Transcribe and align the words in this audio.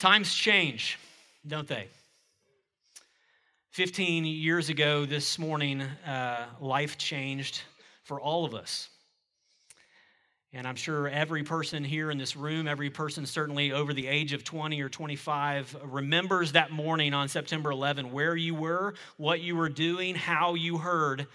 Times 0.00 0.34
change, 0.34 0.98
don't 1.46 1.68
they? 1.68 1.86
15 3.72 4.24
years 4.24 4.70
ago 4.70 5.04
this 5.04 5.38
morning, 5.38 5.82
uh, 5.82 6.46
life 6.58 6.96
changed 6.96 7.60
for 8.04 8.18
all 8.18 8.46
of 8.46 8.54
us. 8.54 8.88
And 10.54 10.66
I'm 10.66 10.74
sure 10.74 11.06
every 11.06 11.42
person 11.42 11.84
here 11.84 12.10
in 12.10 12.16
this 12.16 12.34
room, 12.34 12.66
every 12.66 12.88
person 12.88 13.26
certainly 13.26 13.72
over 13.72 13.92
the 13.92 14.06
age 14.06 14.32
of 14.32 14.42
20 14.42 14.80
or 14.80 14.88
25, 14.88 15.76
remembers 15.84 16.52
that 16.52 16.70
morning 16.70 17.12
on 17.12 17.28
September 17.28 17.70
11, 17.70 18.10
where 18.10 18.34
you 18.34 18.54
were, 18.54 18.94
what 19.18 19.42
you 19.42 19.54
were 19.54 19.68
doing, 19.68 20.14
how 20.14 20.54
you 20.54 20.78
heard 20.78 21.26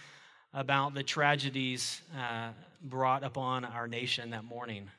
about 0.55 0.95
the 0.95 1.03
tragedies 1.03 2.01
uh, 2.19 2.49
brought 2.81 3.23
upon 3.23 3.63
our 3.63 3.87
nation 3.87 4.31
that 4.31 4.43
morning. 4.43 4.89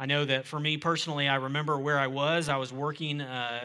I 0.00 0.06
know 0.06 0.24
that 0.24 0.46
for 0.46 0.58
me 0.58 0.78
personally, 0.78 1.28
I 1.28 1.34
remember 1.34 1.78
where 1.78 1.98
I 1.98 2.06
was. 2.06 2.48
I 2.48 2.56
was 2.56 2.72
working, 2.72 3.20
uh, 3.20 3.60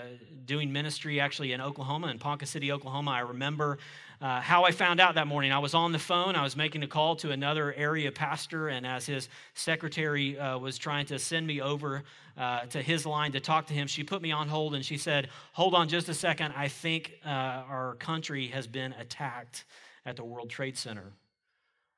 doing 0.46 0.70
ministry 0.70 1.22
actually 1.22 1.54
in 1.54 1.62
Oklahoma, 1.62 2.08
in 2.08 2.20
Ponca 2.20 2.46
City, 2.46 2.74
Oklahoma. 2.74 3.12
I 3.12 3.22
remember 3.22 3.78
uh, 4.20 4.42
how 4.42 4.66
I 4.66 4.72
found 4.72 5.00
out 5.00 5.16
that 5.16 5.28
morning. 5.28 5.54
I 5.54 5.60
was 5.60 5.74
on 5.74 5.94
the 5.94 6.00
phone. 6.00 6.36
I 6.36 6.44
was 6.44 6.58
making 6.58 6.84
a 6.84 6.88
call 6.88 7.16
to 7.18 7.32
another 7.32 7.74
area 7.76 8.12
pastor, 8.12 8.68
and 8.68 8.86
as 8.86 9.06
his 9.06 9.30
secretary 9.54 10.38
uh, 10.38 10.58
was 10.58 10.78
trying 10.78 11.06
to 11.06 11.20
send 11.20 11.48
me 11.48 11.62
over 11.62 12.04
uh, 12.36 12.66
to 12.66 12.82
his 12.82 13.06
line 13.06 13.32
to 13.32 13.40
talk 13.40 13.68
to 13.68 13.74
him, 13.74 13.88
she 13.88 14.04
put 14.04 14.22
me 14.22 14.34
on 14.34 14.50
hold 14.50 14.76
and 14.76 14.84
she 14.84 14.98
said, 14.98 15.30
Hold 15.54 15.74
on 15.74 15.88
just 15.88 16.10
a 16.10 16.14
second. 16.14 16.54
I 16.58 16.68
think 16.68 17.14
uh, 17.26 17.30
our 17.30 17.96
country 18.00 18.48
has 18.48 18.68
been 18.68 18.92
attacked 19.00 19.64
at 20.06 20.18
the 20.18 20.26
World 20.26 20.50
Trade 20.50 20.78
Center. 20.78 21.14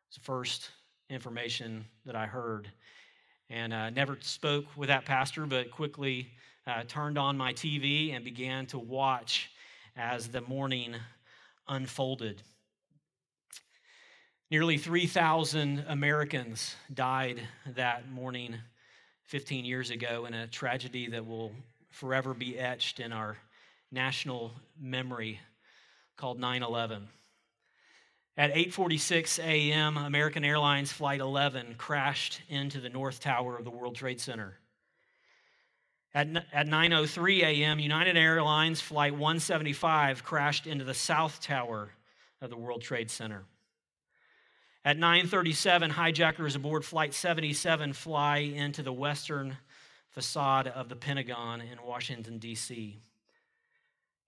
It's 0.09 0.17
the 0.19 0.23
first 0.23 0.69
information 1.09 1.85
that 2.05 2.15
I 2.15 2.27
heard 2.27 2.69
and 3.49 3.73
uh, 3.73 3.89
never 3.89 4.17
spoke 4.21 4.65
with 4.75 4.89
that 4.89 5.05
pastor, 5.05 5.45
but 5.45 5.71
quickly 5.71 6.29
uh, 6.65 6.83
turned 6.87 7.17
on 7.17 7.37
my 7.37 7.53
TV 7.53 8.15
and 8.15 8.25
began 8.25 8.65
to 8.67 8.79
watch 8.79 9.49
as 9.95 10.27
the 10.27 10.41
morning 10.41 10.95
unfolded. 11.67 12.41
Nearly 14.49 14.77
3,000 14.77 15.85
Americans 15.87 16.75
died 16.93 17.41
that 17.75 18.09
morning 18.09 18.55
15 19.25 19.65
years 19.65 19.89
ago 19.89 20.25
in 20.25 20.33
a 20.33 20.47
tragedy 20.47 21.07
that 21.07 21.25
will 21.25 21.51
forever 21.89 22.33
be 22.33 22.57
etched 22.57 22.99
in 22.99 23.11
our 23.11 23.37
national 23.91 24.53
memory 24.79 25.39
called 26.15 26.39
9 26.39 26.63
11. 26.63 27.07
At 28.37 28.53
8:46 28.53 29.43
a.m., 29.43 29.97
American 29.97 30.45
Airlines 30.45 30.91
flight 30.91 31.21
11 31.21 31.73
crashed 31.79 32.41
into 32.47 32.79
the 32.79 32.89
north 32.89 33.19
tower 33.19 33.57
of 33.57 33.63
the 33.65 33.71
World 33.71 33.95
Trade 33.95 34.21
Center. 34.21 34.59
At, 36.13 36.27
at 36.53 36.67
9:03 36.67 37.39
a.m., 37.41 37.79
United 37.79 38.15
Airlines 38.15 38.79
flight 38.79 39.13
175 39.13 40.23
crashed 40.23 40.67
into 40.67 40.85
the 40.85 40.93
south 40.93 41.41
tower 41.41 41.89
of 42.39 42.51
the 42.51 42.57
World 42.57 42.83
Trade 42.83 43.09
Center. 43.09 43.45
At 44.85 44.99
9:37, 44.99 45.89
hijackers 45.89 46.55
aboard 46.55 46.85
flight 46.85 47.15
77 47.15 47.93
fly 47.93 48.37
into 48.37 48.83
the 48.83 48.93
western 48.93 49.57
facade 50.11 50.67
of 50.67 50.89
the 50.89 50.95
Pentagon 50.95 51.61
in 51.61 51.81
Washington 51.83 52.37
D.C. 52.37 52.99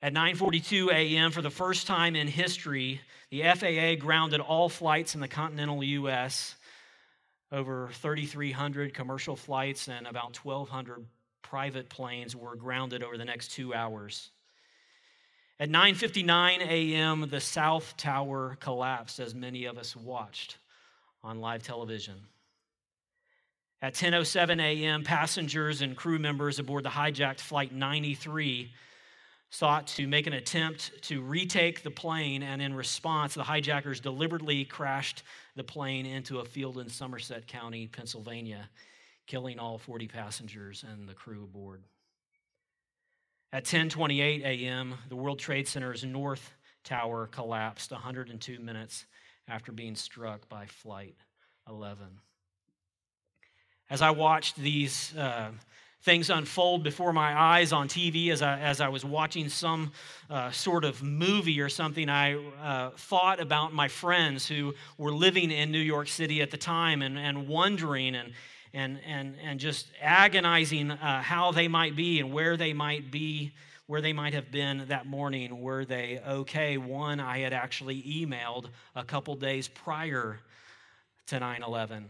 At 0.02 0.14
9:42 0.14 0.92
a.m. 0.92 1.32
for 1.32 1.42
the 1.42 1.50
first 1.50 1.86
time 1.86 2.16
in 2.16 2.28
history, 2.28 3.02
the 3.32 3.44
FAA 3.44 3.96
grounded 4.00 4.40
all 4.40 4.70
flights 4.70 5.14
in 5.14 5.22
the 5.22 5.28
continental 5.28 5.84
US. 5.84 6.56
Over 7.52 7.90
3300 7.94 8.94
commercial 8.94 9.36
flights 9.36 9.90
and 9.90 10.08
about 10.08 10.38
1200 10.38 11.06
private 11.42 11.90
planes 11.90 12.36
were 12.36 12.56
grounded 12.56 13.04
over 13.04 13.18
the 13.18 13.26
next 13.26 13.50
2 13.50 13.74
hours. 13.74 14.30
At 15.60 15.70
9:59 15.70 16.62
a.m., 16.62 17.28
the 17.30 17.42
South 17.42 17.98
Tower 17.98 18.58
collapsed 18.62 19.20
as 19.20 19.36
many 19.36 19.66
of 19.66 19.78
us 19.78 19.96
watched 19.96 20.58
on 21.24 21.42
live 21.42 21.64
television. 21.64 22.16
At 23.82 23.96
10:07 23.96 24.62
a.m., 24.62 25.04
passengers 25.04 25.82
and 25.82 25.98
crew 25.98 26.20
members 26.20 26.60
aboard 26.60 26.86
the 26.86 26.90
hijacked 26.90 27.42
flight 27.42 27.74
93 27.74 28.72
sought 29.50 29.88
to 29.88 30.08
make 30.08 30.28
an 30.28 30.34
attempt 30.34 31.02
to 31.04 31.22
retake 31.22 31.82
the 31.82 31.92
plane, 31.92 32.44
and 32.44 32.62
in 32.62 32.74
response, 32.74 33.34
the 33.34 33.44
hijackers 33.44 34.00
deliberately 34.00 34.64
crashed 34.64 35.24
the 35.56 35.64
plane 35.64 36.06
into 36.06 36.40
a 36.40 36.46
field 36.46 36.78
in 36.78 36.90
Somerset 36.90 37.48
County, 37.48 37.88
Pennsylvania, 37.88 38.70
killing 39.26 39.58
all 39.58 39.78
40 39.78 40.08
passengers 40.08 40.86
and 40.88 41.08
the 41.08 41.14
crew 41.14 41.44
aboard. 41.44 41.82
At 43.52 43.66
10:28 43.66 44.44
a.m., 44.44 44.96
the 45.10 45.16
World 45.16 45.40
Trade 45.40 45.68
Center's 45.68 46.04
north 46.04 46.54
tower 46.84 47.26
collapsed 47.26 47.92
102 47.92 48.60
minutes 48.60 49.06
after 49.48 49.72
being 49.72 49.96
struck 49.96 50.48
by 50.48 50.68
flight 50.68 51.16
11. 51.68 52.06
As 53.90 54.04
I 54.04 54.12
watched 54.12 54.56
these 54.56 55.16
uh, 55.18 55.50
things 56.02 56.30
unfold 56.30 56.84
before 56.84 57.12
my 57.12 57.38
eyes 57.38 57.74
on 57.74 57.88
TV 57.88 58.30
as 58.30 58.42
I, 58.42 58.60
as 58.60 58.80
I 58.80 58.88
was 58.88 59.04
watching 59.04 59.50
some 59.50 59.92
uh, 60.30 60.50
sort 60.52 60.86
of 60.86 61.04
movie 61.04 61.60
or 61.60 61.68
something. 61.68 62.10
I 62.10 62.36
uh, 62.36 62.92
thought 62.92 63.42
about 63.42 63.74
my 63.74 63.90
friends 63.90 64.48
who 64.48 64.74
were 64.98 65.12
living 65.12 65.52
in 65.52 65.72
New 65.72 65.80
York 65.80 66.08
City 66.08 66.42
at 66.42 66.52
the 66.52 66.58
time 66.58 67.02
and, 67.02 67.18
and 67.18 67.48
wondering 67.48 68.16
and, 68.16 68.32
and, 68.74 69.00
and, 69.06 69.36
and 69.44 69.60
just 69.60 69.88
agonizing 70.02 70.92
uh, 70.92 71.22
how 71.22 71.52
they 71.52 71.68
might 71.68 71.96
be 71.96 72.20
and 72.22 72.32
where 72.32 72.56
they 72.56 72.72
might 72.72 73.12
be, 73.12 73.52
where 73.88 74.00
they 74.00 74.14
might 74.14 74.34
have 74.34 74.52
been 74.52 74.86
that 74.88 75.06
morning. 75.06 75.62
Were 75.62 75.84
they 75.84 76.22
okay? 76.26 76.78
One 76.78 77.20
I 77.20 77.40
had 77.40 77.52
actually 77.52 78.02
emailed 78.04 78.68
a 78.96 79.04
couple 79.04 79.36
days 79.36 79.68
prior 79.68 80.40
to 81.28 81.40
9 81.40 81.62
11 81.62 82.06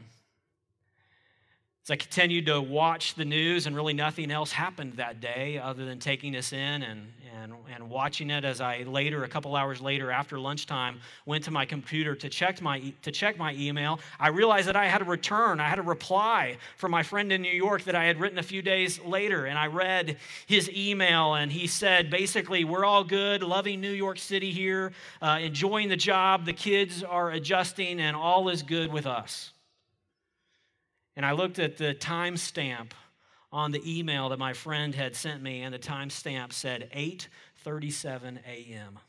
as 1.90 1.94
I 1.94 1.96
continued 1.96 2.46
to 2.46 2.62
watch 2.62 3.16
the 3.16 3.26
news, 3.26 3.66
and 3.66 3.76
really 3.76 3.96
nothing 3.96 4.30
else 4.30 4.52
happened 4.52 4.94
that 4.98 5.20
day 5.20 5.58
other 5.58 5.86
than 5.86 5.98
taking 5.98 6.36
us 6.36 6.54
in 6.54 6.84
and, 6.84 7.12
and, 7.42 7.52
and 7.74 7.90
watching 7.90 8.30
it 8.30 8.46
as 8.46 8.62
I 8.62 8.84
later, 8.84 9.24
a 9.24 9.28
couple 9.28 9.56
hours 9.56 9.82
later 9.82 10.12
after 10.12 10.40
lunchtime, 10.40 11.00
went 11.26 11.44
to 11.46 11.52
my 11.52 11.66
computer 11.66 12.14
to 12.14 12.30
check 12.30 12.62
my, 12.62 12.94
to 13.02 13.12
check 13.12 13.40
my 13.40 13.56
email, 13.56 14.00
I 14.20 14.28
realized 14.28 14.68
that 14.68 14.76
I 14.76 14.86
had 14.86 15.02
a 15.02 15.06
return, 15.06 15.60
I 15.60 15.68
had 15.68 15.80
a 15.80 15.82
reply 15.82 16.58
from 16.78 16.92
my 16.92 17.02
friend 17.02 17.32
in 17.32 17.42
New 17.42 17.50
York 17.50 17.84
that 17.86 17.96
I 17.96 18.04
had 18.04 18.20
written 18.20 18.38
a 18.38 18.44
few 18.44 18.62
days 18.62 19.00
later. 19.00 19.48
And 19.48 19.58
I 19.58 19.66
read 19.66 20.18
his 20.46 20.70
email, 20.70 21.34
and 21.34 21.52
he 21.52 21.66
said 21.66 22.12
basically, 22.12 22.66
We're 22.66 22.86
all 22.86 23.04
good, 23.04 23.42
loving 23.42 23.82
New 23.82 23.94
York 23.94 24.20
City 24.20 24.52
here, 24.52 24.92
uh, 25.24 25.40
enjoying 25.42 25.90
the 25.90 25.98
job, 25.98 26.46
the 26.46 26.54
kids 26.54 27.04
are 27.04 27.32
adjusting, 27.32 28.00
and 28.00 28.16
all 28.16 28.50
is 28.50 28.62
good 28.62 28.94
with 28.94 29.08
us. 29.08 29.54
And 31.20 31.26
I 31.26 31.34
looked 31.34 31.60
at 31.60 31.76
the 31.76 31.94
timestamp 31.94 32.92
on 33.52 33.74
the 33.74 34.00
email 34.00 34.30
that 34.30 34.40
my 34.40 34.54
friend 34.54 34.96
had 34.96 35.18
sent 35.18 35.44
me, 35.44 35.64
and 35.64 35.74
the 35.74 35.78
timestamp 35.78 36.54
said 36.54 36.90
8:37 36.96 38.38
a.m. 38.48 39.00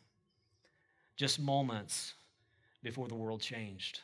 Just 1.14 1.38
moments 1.38 2.14
before 2.82 3.06
the 3.06 3.14
world 3.14 3.40
changed. 3.40 4.00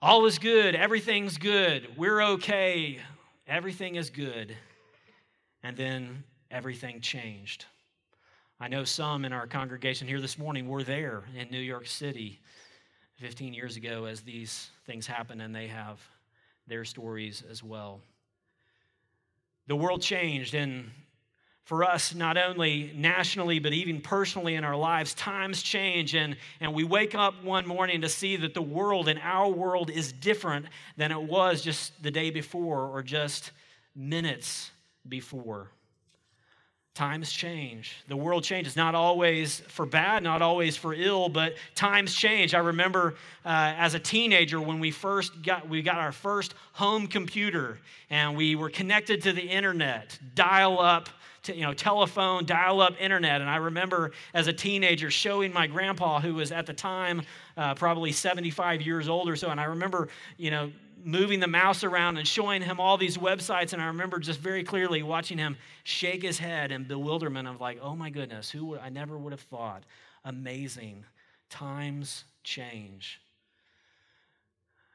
All 0.00 0.24
is 0.24 0.38
good, 0.38 0.74
everything's 0.74 1.36
good, 1.36 1.94
we're 1.98 2.22
okay, 2.22 3.00
everything 3.46 3.96
is 3.96 4.08
good. 4.08 4.56
And 5.62 5.76
then 5.76 6.24
everything 6.50 7.02
changed. 7.02 7.66
I 8.58 8.68
know 8.68 8.84
some 8.84 9.26
in 9.26 9.34
our 9.34 9.46
congregation 9.46 10.08
here 10.08 10.22
this 10.22 10.38
morning 10.38 10.68
were 10.68 10.84
there 10.84 11.24
in 11.36 11.50
New 11.50 11.60
York 11.60 11.86
City 11.86 12.40
15 13.18 13.52
years 13.52 13.76
ago 13.76 14.04
as 14.04 14.20
these 14.20 14.70
things 14.86 15.06
happen, 15.06 15.40
and 15.40 15.54
they 15.54 15.66
have 15.66 16.00
their 16.68 16.84
stories 16.84 17.42
as 17.50 17.62
well. 17.62 18.00
The 19.66 19.76
world 19.76 20.02
changed, 20.02 20.54
and 20.54 20.90
for 21.64 21.84
us, 21.84 22.14
not 22.14 22.38
only 22.38 22.92
nationally, 22.94 23.58
but 23.58 23.72
even 23.72 24.00
personally 24.00 24.54
in 24.54 24.64
our 24.64 24.76
lives, 24.76 25.14
times 25.14 25.62
change, 25.62 26.14
and, 26.14 26.36
and 26.60 26.72
we 26.72 26.84
wake 26.84 27.14
up 27.14 27.42
one 27.42 27.66
morning 27.66 28.00
to 28.02 28.08
see 28.08 28.36
that 28.36 28.54
the 28.54 28.62
world 28.62 29.08
and 29.08 29.18
our 29.22 29.50
world 29.50 29.90
is 29.90 30.12
different 30.12 30.66
than 30.96 31.10
it 31.10 31.20
was 31.20 31.60
just 31.60 32.00
the 32.02 32.10
day 32.10 32.30
before 32.30 32.86
or 32.86 33.02
just 33.02 33.50
minutes 33.96 34.70
before. 35.08 35.68
Times 36.98 37.30
change. 37.30 37.94
The 38.08 38.16
world 38.16 38.42
changes, 38.42 38.74
not 38.74 38.96
always 38.96 39.60
for 39.68 39.86
bad, 39.86 40.24
not 40.24 40.42
always 40.42 40.76
for 40.76 40.92
ill, 40.92 41.28
but 41.28 41.54
times 41.76 42.12
change. 42.12 42.54
I 42.54 42.58
remember 42.58 43.14
uh, 43.44 43.72
as 43.78 43.94
a 43.94 44.00
teenager 44.00 44.60
when 44.60 44.80
we 44.80 44.90
first 44.90 45.40
got 45.44 45.68
we 45.68 45.80
got 45.80 45.98
our 45.98 46.10
first 46.10 46.54
home 46.72 47.06
computer 47.06 47.78
and 48.10 48.36
we 48.36 48.56
were 48.56 48.68
connected 48.68 49.22
to 49.22 49.32
the 49.32 49.42
internet, 49.42 50.18
dial 50.34 50.80
up 50.80 51.08
you 51.46 51.62
know, 51.62 51.72
telephone, 51.72 52.44
dial 52.44 52.80
up 52.80 53.00
internet. 53.00 53.42
And 53.42 53.48
I 53.48 53.56
remember 53.56 54.10
as 54.34 54.48
a 54.48 54.52
teenager 54.52 55.08
showing 55.08 55.52
my 55.52 55.68
grandpa, 55.68 56.20
who 56.20 56.34
was 56.34 56.50
at 56.50 56.66
the 56.66 56.74
time 56.74 57.22
uh, 57.56 57.76
probably 57.76 58.10
75 58.10 58.82
years 58.82 59.08
old 59.08 59.28
or 59.28 59.36
so. 59.36 59.50
And 59.50 59.60
I 59.60 59.64
remember, 59.64 60.08
you 60.36 60.50
know, 60.50 60.72
moving 61.04 61.40
the 61.40 61.46
mouse 61.46 61.84
around 61.84 62.16
and 62.16 62.26
showing 62.26 62.62
him 62.62 62.80
all 62.80 62.96
these 62.96 63.16
websites. 63.16 63.72
And 63.72 63.82
I 63.82 63.86
remember 63.86 64.18
just 64.18 64.40
very 64.40 64.64
clearly 64.64 65.02
watching 65.02 65.38
him 65.38 65.56
shake 65.84 66.22
his 66.22 66.38
head 66.38 66.72
in 66.72 66.84
bewilderment 66.84 67.48
of 67.48 67.60
like, 67.60 67.78
oh 67.82 67.94
my 67.94 68.10
goodness, 68.10 68.50
who 68.50 68.66
would, 68.66 68.80
I 68.80 68.88
never 68.88 69.16
would 69.16 69.32
have 69.32 69.40
thought. 69.40 69.84
Amazing. 70.24 71.04
Times 71.50 72.24
change. 72.44 73.20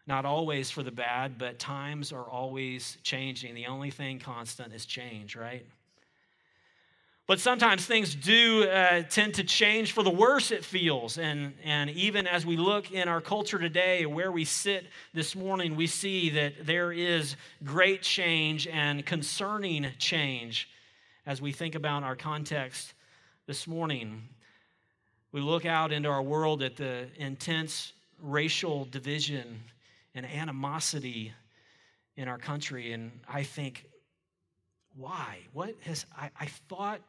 Not 0.05 0.25
always 0.25 0.69
for 0.69 0.83
the 0.83 0.91
bad, 0.91 1.38
but 1.38 1.59
times 1.59 2.11
are 2.11 2.29
always 2.29 2.97
changing. 3.03 3.56
The 3.56 3.67
only 3.67 3.89
thing 3.89 4.19
constant 4.19 4.73
is 4.73 4.85
change, 4.85 5.35
right? 5.35 5.65
But 7.25 7.39
sometimes 7.39 7.85
things 7.85 8.15
do 8.15 8.65
uh, 8.65 9.03
tend 9.03 9.35
to 9.35 9.45
change 9.45 9.93
for 9.93 10.03
the 10.03 10.09
worse, 10.09 10.51
it 10.51 10.65
feels. 10.65 11.17
And, 11.17 11.53
and 11.63 11.89
even 11.91 12.27
as 12.27 12.45
we 12.45 12.57
look 12.57 12.91
in 12.91 13.07
our 13.07 13.21
culture 13.21 13.57
today, 13.57 14.05
where 14.05 14.29
we 14.29 14.43
sit 14.43 14.87
this 15.13 15.33
morning, 15.33 15.77
we 15.77 15.87
see 15.87 16.29
that 16.31 16.65
there 16.65 16.91
is 16.91 17.37
great 17.63 18.01
change 18.01 18.67
and 18.67 19.05
concerning 19.05 19.87
change 19.99 20.69
as 21.25 21.41
we 21.41 21.53
think 21.53 21.75
about 21.75 22.03
our 22.03 22.17
context 22.17 22.93
this 23.47 23.67
morning. 23.67 24.27
We 25.31 25.39
look 25.39 25.65
out 25.65 25.93
into 25.93 26.09
our 26.09 26.21
world 26.21 26.61
at 26.61 26.75
the 26.75 27.07
intense 27.15 27.93
racial 28.21 28.83
division 28.83 29.63
and 30.13 30.25
animosity 30.25 31.31
in 32.17 32.27
our 32.27 32.37
country, 32.37 32.91
and 32.91 33.11
I 33.27 33.43
think, 33.43 33.85
why? 34.95 35.39
What 35.53 35.73
has 35.85 36.05
I, 36.15 36.29
I 36.39 36.45
thought 36.69 36.99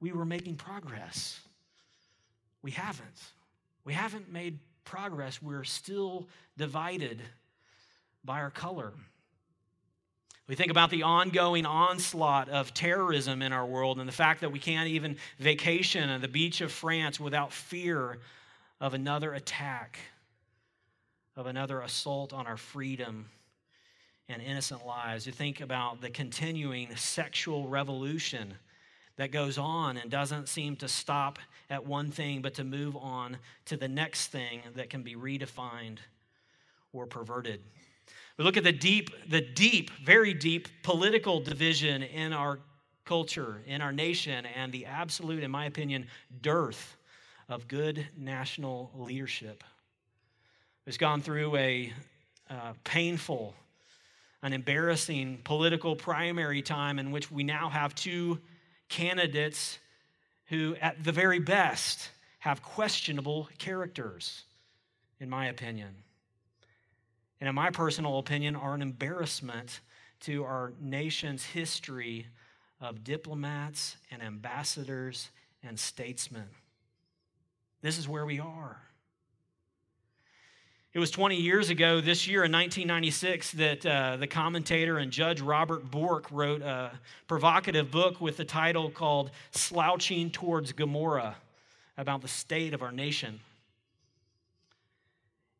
we 0.00 0.12
were 0.12 0.24
making 0.24 0.56
progress. 0.56 1.40
We 2.62 2.70
haven't. 2.72 3.22
We 3.84 3.92
haven't 3.92 4.32
made 4.32 4.58
progress. 4.84 5.40
We're 5.40 5.64
still 5.64 6.28
divided 6.56 7.22
by 8.24 8.40
our 8.40 8.50
color. 8.50 8.92
We 10.48 10.54
think 10.54 10.70
about 10.70 10.90
the 10.90 11.02
ongoing 11.02 11.66
onslaught 11.66 12.48
of 12.48 12.72
terrorism 12.72 13.42
in 13.42 13.52
our 13.52 13.66
world 13.66 13.98
and 13.98 14.08
the 14.08 14.12
fact 14.12 14.42
that 14.42 14.52
we 14.52 14.60
can't 14.60 14.88
even 14.88 15.16
vacation 15.38 16.08
on 16.08 16.20
the 16.20 16.28
beach 16.28 16.60
of 16.60 16.70
France 16.70 17.18
without 17.18 17.52
fear 17.52 18.18
of 18.80 18.94
another 18.94 19.34
attack, 19.34 19.98
of 21.34 21.46
another 21.46 21.80
assault 21.80 22.32
on 22.32 22.46
our 22.46 22.56
freedom 22.56 23.26
and 24.28 24.40
innocent 24.40 24.86
lives. 24.86 25.26
You 25.26 25.32
think 25.32 25.60
about 25.60 26.00
the 26.00 26.10
continuing 26.10 26.94
sexual 26.94 27.66
revolution 27.68 28.54
that 29.16 29.30
goes 29.30 29.58
on 29.58 29.96
and 29.96 30.10
doesn't 30.10 30.48
seem 30.48 30.76
to 30.76 30.88
stop 30.88 31.38
at 31.70 31.86
one 31.86 32.10
thing, 32.10 32.42
but 32.42 32.54
to 32.54 32.64
move 32.64 32.96
on 32.96 33.38
to 33.66 33.76
the 33.76 33.88
next 33.88 34.28
thing 34.28 34.60
that 34.74 34.90
can 34.90 35.02
be 35.02 35.14
redefined 35.14 35.98
or 36.92 37.06
perverted. 37.06 37.60
We 38.36 38.44
look 38.44 38.56
at 38.56 38.64
the 38.64 38.72
deep, 38.72 39.10
the 39.28 39.40
deep, 39.40 39.90
very 40.04 40.34
deep 40.34 40.68
political 40.82 41.40
division 41.40 42.02
in 42.02 42.32
our 42.32 42.58
culture, 43.06 43.62
in 43.66 43.80
our 43.80 43.92
nation, 43.92 44.44
and 44.44 44.70
the 44.72 44.84
absolute, 44.84 45.42
in 45.42 45.50
my 45.50 45.64
opinion, 45.64 46.06
dearth 46.42 46.96
of 47.48 47.66
good 47.68 48.06
national 48.16 48.90
leadership. 48.94 49.64
It's 50.86 50.98
gone 50.98 51.22
through 51.22 51.56
a 51.56 51.92
uh, 52.50 52.74
painful, 52.84 53.54
an 54.42 54.52
embarrassing 54.52 55.40
political 55.44 55.96
primary 55.96 56.62
time 56.62 56.98
in 56.98 57.10
which 57.10 57.30
we 57.30 57.42
now 57.42 57.68
have 57.70 57.94
two 57.94 58.38
candidates 58.88 59.78
who, 60.46 60.76
at 60.80 61.02
the 61.02 61.12
very 61.12 61.38
best, 61.38 62.10
have 62.38 62.62
questionable 62.62 63.48
characters, 63.58 64.44
in 65.18 65.28
my 65.28 65.46
opinion. 65.46 65.94
And 67.40 67.48
in 67.48 67.54
my 67.54 67.70
personal 67.70 68.18
opinion, 68.18 68.56
are 68.56 68.74
an 68.74 68.82
embarrassment 68.82 69.80
to 70.20 70.44
our 70.44 70.72
nation's 70.80 71.44
history 71.44 72.26
of 72.80 73.04
diplomats 73.04 73.96
and 74.10 74.22
ambassadors 74.22 75.30
and 75.62 75.78
statesmen. 75.78 76.48
This 77.82 77.98
is 77.98 78.08
where 78.08 78.24
we 78.24 78.40
are. 78.40 78.80
It 80.96 80.98
was 80.98 81.10
20 81.10 81.36
years 81.36 81.68
ago, 81.68 82.00
this 82.00 82.26
year 82.26 82.44
in 82.44 82.52
1996, 82.52 83.50
that 83.52 83.84
uh, 83.84 84.16
the 84.16 84.26
commentator 84.26 84.96
and 84.96 85.12
judge 85.12 85.42
Robert 85.42 85.90
Bork 85.90 86.24
wrote 86.30 86.62
a 86.62 86.90
provocative 87.28 87.90
book 87.90 88.18
with 88.18 88.38
the 88.38 88.46
title 88.46 88.88
called 88.88 89.30
Slouching 89.50 90.30
Towards 90.30 90.72
Gomorrah 90.72 91.36
about 91.98 92.22
the 92.22 92.28
state 92.28 92.72
of 92.72 92.80
our 92.80 92.92
nation. 92.92 93.40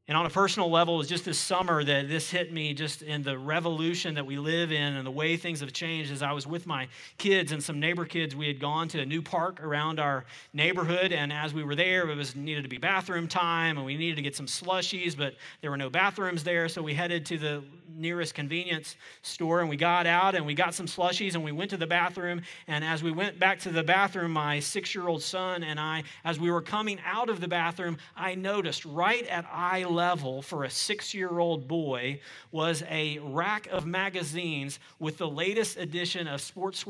And 0.09 0.17
on 0.17 0.25
a 0.25 0.31
personal 0.31 0.71
level, 0.71 0.95
it 0.95 0.99
was 0.99 1.09
just 1.09 1.25
this 1.25 1.39
summer 1.39 1.83
that 1.83 2.09
this 2.09 2.31
hit 2.31 2.53
me 2.53 2.75
just 2.75 3.03
in 3.03 3.25
the 3.25 3.37
revolution 3.37 4.15
that 4.15 4.25
we 4.25 4.39
live 4.39 4.71
in 4.71 4.95
and 4.95 5.05
the 5.05 5.11
way 5.11 5.37
things 5.37 5.59
have 5.59 5.73
changed. 5.73 6.13
As 6.13 6.23
I 6.23 6.31
was 6.31 6.47
with 6.47 6.65
my 6.65 6.87
kids 7.19 7.51
and 7.51 7.61
some 7.61 7.81
neighbor 7.81 8.05
kids, 8.05 8.37
we 8.37 8.47
had 8.47 8.61
gone 8.61 8.87
to 8.89 9.01
a 9.01 9.07
new 9.07 9.21
park 9.21 9.61
around 9.61 9.99
our 9.99 10.25
neighborhood. 10.53 11.11
And 11.11 11.33
as 11.33 11.53
we 11.53 11.65
were 11.65 11.75
there, 11.75 12.09
it 12.09 12.15
was 12.15 12.37
needed 12.37 12.63
to 12.63 12.69
be 12.69 12.79
bathroom 12.79 13.27
time 13.27 13.79
and 13.79 13.85
we 13.85 13.97
needed 13.97 14.15
to 14.15 14.23
get 14.23 14.37
some 14.37 14.47
slushies, 14.47 15.17
but 15.17 15.35
there 15.61 15.73
were 15.73 15.77
no 15.77 15.91
bathrooms 15.91 16.45
there. 16.45 16.69
So 16.69 16.83
we 16.83 16.95
headed 16.95 17.27
to 17.27 17.39
the 17.39 17.65
nearest 17.97 18.35
convenience 18.35 18.97
store 19.23 19.61
and 19.61 19.69
we 19.69 19.77
got 19.77 20.07
out 20.07 20.35
and 20.35 20.47
we 20.47 20.55
got 20.55 20.75
some 20.75 20.87
slushies 20.87 21.35
and 21.35 21.43
we 21.43 21.53
went 21.53 21.71
to 21.71 21.77
the 21.77 21.87
bathroom. 21.87 22.43
And 22.69 22.85
as 22.85 23.03
we 23.03 23.11
went 23.11 23.39
back 23.39 23.59
to 23.61 23.71
the 23.71 23.83
bathroom, 23.83 24.33
my 24.33 24.61
six 24.61 24.95
year 24.95 25.09
old 25.09 25.23
son 25.23 25.65
and 25.65 25.81
I, 25.81 26.05
as 26.25 26.39
we 26.39 26.51
were 26.51 26.63
coming 26.63 26.99
out 27.05 27.29
of 27.29 27.41
the 27.41 27.49
bathroom, 27.49 27.99
I 28.17 28.35
noticed 28.35 28.85
right 28.85 29.27
at 29.27 29.47
eye 29.51 29.85
level 29.85 30.43
for 30.43 30.65
a 30.65 30.71
six 30.71 31.15
year 31.15 31.39
old 31.39 31.67
boy 31.67 32.21
was 32.53 32.83
a 32.89 33.19
rack 33.21 33.67
of 33.69 33.87
magazines 33.87 34.79
with 34.99 35.19
the 35.19 35.29
latest 35.29 35.77
edition 35.77 36.27
of 36.27 36.41
Sports, 36.41 36.85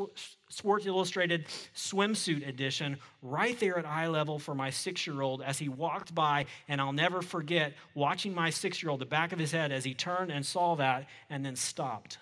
Sports 0.48 0.86
Illustrated 0.86 1.46
swimsuit 1.74 2.46
edition 2.46 2.98
right 3.20 3.58
there 3.58 3.78
at 3.78 3.86
eye 3.86 4.06
level 4.06 4.38
for 4.38 4.54
my 4.54 4.70
six 4.70 5.06
year 5.06 5.20
old 5.20 5.42
as 5.42 5.58
he 5.58 5.68
walked 5.68 6.14
by. 6.14 6.46
And 6.68 6.80
I'll 6.80 6.92
never 6.92 7.20
forget 7.20 7.74
watching 7.94 8.34
my 8.34 8.50
six 8.50 8.82
year 8.82 8.90
old, 8.90 9.00
the 9.00 9.06
back 9.06 9.32
of 9.32 9.38
his 9.38 9.50
head, 9.50 9.72
as 9.72 9.84
he 9.84 9.94
turned 9.94 10.30
and 10.30 10.46
saw 10.46 10.76
that 10.76 11.06
and 11.28 11.44
then 11.44 11.56
stopped. 11.56 12.18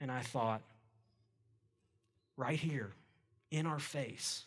And 0.00 0.10
I 0.10 0.20
thought, 0.20 0.62
right 2.36 2.58
here 2.58 2.92
in 3.50 3.66
our 3.66 3.78
face, 3.78 4.44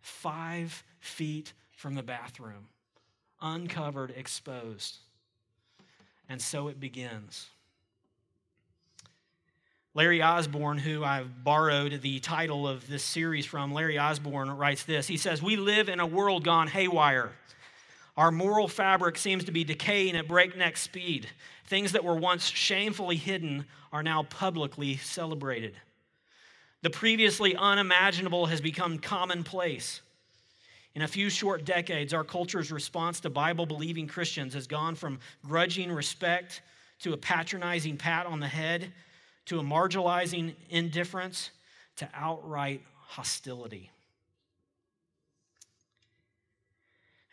five 0.00 0.84
feet 1.00 1.52
from 1.72 1.94
the 1.94 2.02
bathroom 2.02 2.68
uncovered, 3.40 4.12
exposed. 4.16 4.98
And 6.28 6.40
so 6.40 6.68
it 6.68 6.80
begins. 6.80 7.48
Larry 9.96 10.20
Osborne, 10.20 10.76
who 10.76 11.02
I've 11.02 11.42
borrowed 11.42 12.02
the 12.02 12.20
title 12.20 12.68
of 12.68 12.86
this 12.86 13.02
series 13.02 13.46
from, 13.46 13.72
Larry 13.72 13.98
Osborne 13.98 14.50
writes 14.50 14.82
this. 14.82 15.06
He 15.06 15.16
says, 15.16 15.40
We 15.40 15.56
live 15.56 15.88
in 15.88 16.00
a 16.00 16.06
world 16.06 16.44
gone 16.44 16.68
haywire. 16.68 17.32
Our 18.14 18.30
moral 18.30 18.68
fabric 18.68 19.16
seems 19.16 19.44
to 19.44 19.52
be 19.52 19.64
decaying 19.64 20.14
at 20.14 20.28
breakneck 20.28 20.76
speed. 20.76 21.28
Things 21.64 21.92
that 21.92 22.04
were 22.04 22.14
once 22.14 22.44
shamefully 22.46 23.16
hidden 23.16 23.64
are 23.90 24.02
now 24.02 24.24
publicly 24.24 24.98
celebrated. 24.98 25.74
The 26.82 26.90
previously 26.90 27.56
unimaginable 27.56 28.44
has 28.44 28.60
become 28.60 28.98
commonplace. 28.98 30.02
In 30.94 31.00
a 31.00 31.08
few 31.08 31.30
short 31.30 31.64
decades, 31.64 32.12
our 32.12 32.24
culture's 32.24 32.70
response 32.70 33.20
to 33.20 33.30
Bible 33.30 33.64
believing 33.64 34.08
Christians 34.08 34.52
has 34.52 34.66
gone 34.66 34.94
from 34.94 35.20
grudging 35.42 35.90
respect 35.90 36.60
to 36.98 37.14
a 37.14 37.16
patronizing 37.16 37.96
pat 37.96 38.26
on 38.26 38.40
the 38.40 38.46
head 38.46 38.92
to 39.46 39.58
a 39.58 39.62
marginalizing 39.62 40.54
indifference 40.70 41.50
to 41.96 42.08
outright 42.14 42.82
hostility. 43.06 43.90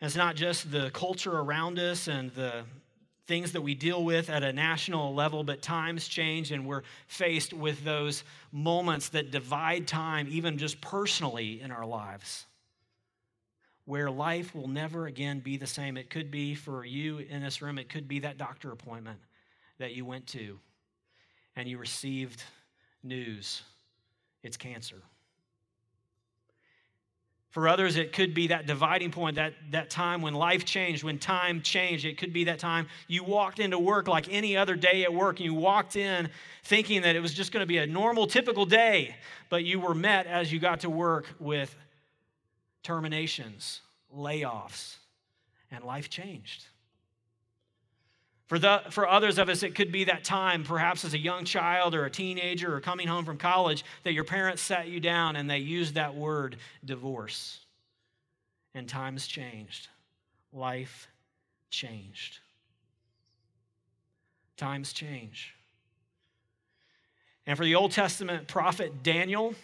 And 0.00 0.06
it's 0.06 0.16
not 0.16 0.36
just 0.36 0.70
the 0.70 0.90
culture 0.90 1.32
around 1.32 1.78
us 1.78 2.08
and 2.08 2.30
the 2.34 2.64
things 3.26 3.52
that 3.52 3.62
we 3.62 3.74
deal 3.74 4.04
with 4.04 4.28
at 4.28 4.42
a 4.42 4.52
national 4.52 5.14
level, 5.14 5.44
but 5.44 5.62
times 5.62 6.08
change 6.08 6.52
and 6.52 6.66
we're 6.66 6.82
faced 7.06 7.52
with 7.52 7.82
those 7.84 8.22
moments 8.52 9.08
that 9.10 9.30
divide 9.30 9.86
time, 9.88 10.26
even 10.30 10.58
just 10.58 10.80
personally 10.80 11.60
in 11.60 11.70
our 11.70 11.86
lives 11.86 12.46
where 13.86 14.10
life 14.10 14.54
will 14.54 14.68
never 14.68 15.06
again 15.06 15.40
be 15.40 15.56
the 15.56 15.66
same. 15.66 15.96
It 15.96 16.10
could 16.10 16.30
be 16.30 16.54
for 16.54 16.84
you 16.84 17.18
in 17.18 17.42
this 17.42 17.60
room, 17.60 17.78
it 17.78 17.88
could 17.88 18.08
be 18.08 18.20
that 18.20 18.38
doctor 18.38 18.72
appointment 18.72 19.18
that 19.78 19.94
you 19.94 20.04
went 20.04 20.26
to 20.28 20.58
and 21.56 21.68
you 21.68 21.78
received 21.78 22.42
news 23.02 23.62
it's 24.44 24.58
cancer. 24.58 25.02
For 27.50 27.68
others, 27.68 27.96
it 27.96 28.12
could 28.12 28.34
be 28.34 28.48
that 28.48 28.66
dividing 28.66 29.10
point, 29.10 29.36
that, 29.36 29.54
that 29.70 29.88
time 29.88 30.22
when 30.22 30.34
life 30.34 30.64
changed, 30.64 31.04
when 31.04 31.18
time 31.18 31.62
changed. 31.62 32.04
It 32.04 32.18
could 32.18 32.32
be 32.32 32.44
that 32.44 32.58
time 32.58 32.88
you 33.06 33.24
walked 33.24 33.60
into 33.60 33.78
work 33.78 34.06
like 34.06 34.28
any 34.28 34.56
other 34.56 34.74
day 34.74 35.04
at 35.04 35.14
work, 35.14 35.38
and 35.38 35.46
you 35.46 35.54
walked 35.54 35.96
in 35.96 36.28
thinking 36.64 37.02
that 37.02 37.16
it 37.16 37.20
was 37.20 37.32
just 37.32 37.52
going 37.52 37.62
to 37.62 37.66
be 37.66 37.78
a 37.78 37.86
normal, 37.86 38.26
typical 38.26 38.66
day, 38.66 39.14
but 39.50 39.64
you 39.64 39.80
were 39.80 39.94
met 39.94 40.26
as 40.26 40.52
you 40.52 40.58
got 40.58 40.80
to 40.80 40.90
work 40.90 41.26
with 41.38 41.74
terminations, 42.82 43.80
layoffs, 44.14 44.96
and 45.70 45.84
life 45.84 46.10
changed. 46.10 46.66
For, 48.46 48.58
the, 48.58 48.82
for 48.90 49.08
others 49.08 49.38
of 49.38 49.48
us, 49.48 49.62
it 49.62 49.74
could 49.74 49.90
be 49.90 50.04
that 50.04 50.22
time, 50.22 50.64
perhaps 50.64 51.04
as 51.04 51.14
a 51.14 51.18
young 51.18 51.44
child 51.44 51.94
or 51.94 52.04
a 52.04 52.10
teenager 52.10 52.74
or 52.74 52.80
coming 52.80 53.08
home 53.08 53.24
from 53.24 53.38
college, 53.38 53.84
that 54.02 54.12
your 54.12 54.24
parents 54.24 54.60
sat 54.60 54.88
you 54.88 55.00
down 55.00 55.36
and 55.36 55.48
they 55.48 55.58
used 55.58 55.94
that 55.94 56.14
word 56.14 56.56
divorce. 56.84 57.60
And 58.74 58.88
times 58.88 59.26
changed, 59.26 59.88
life 60.52 61.08
changed. 61.70 62.40
Times 64.56 64.92
change. 64.92 65.54
And 67.46 67.56
for 67.56 67.64
the 67.64 67.74
Old 67.74 67.92
Testament 67.92 68.46
prophet 68.46 69.02
Daniel, 69.02 69.54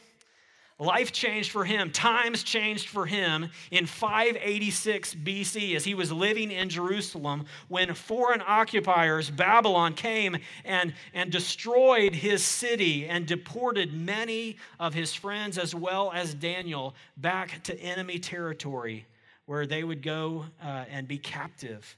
Life 0.81 1.13
changed 1.13 1.51
for 1.51 1.63
him, 1.63 1.93
times 1.93 2.43
changed 2.43 2.89
for 2.89 3.05
him 3.05 3.51
in 3.71 3.85
586 3.85 5.15
BC 5.15 5.77
as 5.77 5.85
he 5.85 5.95
was 5.95 6.11
living 6.11 6.51
in 6.51 6.71
Jerusalem 6.71 7.45
when 7.69 7.93
foreign 7.93 8.43
occupiers, 8.47 9.29
Babylon, 9.29 9.93
came 9.93 10.39
and, 10.65 10.95
and 11.13 11.31
destroyed 11.31 12.15
his 12.15 12.43
city 12.43 13.07
and 13.07 13.27
deported 13.27 13.93
many 13.93 14.57
of 14.79 14.95
his 14.95 15.13
friends 15.13 15.59
as 15.59 15.75
well 15.75 16.13
as 16.15 16.33
Daniel 16.33 16.95
back 17.19 17.63
to 17.65 17.79
enemy 17.79 18.19
territory 18.19 19.05
where 19.45 19.67
they 19.67 19.85
would 19.85 20.01
go 20.01 20.47
uh, 20.65 20.87
and 20.91 21.07
be 21.07 21.19
captive 21.19 21.95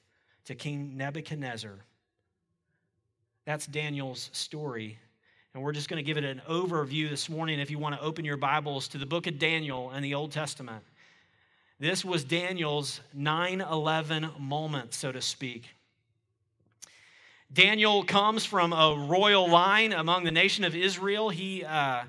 to 0.47 0.57
King 0.57 0.97
Nebuchadnezzar. 0.97 1.79
That's 3.45 3.67
Daniel's 3.67 4.29
story 4.33 4.99
and 5.54 5.62
we're 5.62 5.73
just 5.73 5.90
going 5.90 5.99
to 5.99 6.02
give 6.02 6.16
it 6.16 6.25
an 6.25 6.40
overview 6.49 7.11
this 7.11 7.28
morning 7.28 7.61
if 7.61 7.71
you 7.71 7.78
want 7.78 7.94
to 7.94 8.00
open 8.00 8.25
your 8.25 8.38
Bibles 8.38 8.88
to 8.88 8.97
the 8.97 9.04
book 9.04 9.26
of 9.26 9.38
Daniel 9.38 9.90
and 9.90 10.02
the 10.02 10.14
Old 10.14 10.32
Testament. 10.32 10.82
This 11.78 12.02
was 12.04 12.25
Daniel's 12.25 13.02
9 13.12 13.61
11 13.61 14.30
moment, 14.38 14.94
so 14.94 15.12
to 15.12 15.21
speak. 15.21 15.68
Daniel 17.52 18.02
comes 18.02 18.47
from 18.47 18.73
a 18.73 18.97
royal 19.06 19.47
line 19.47 19.92
among 19.92 20.25
the 20.25 20.30
nation 20.30 20.64
of 20.64 20.75
Israel. 20.75 21.28
He 21.28 21.64
uh, 21.64 22.04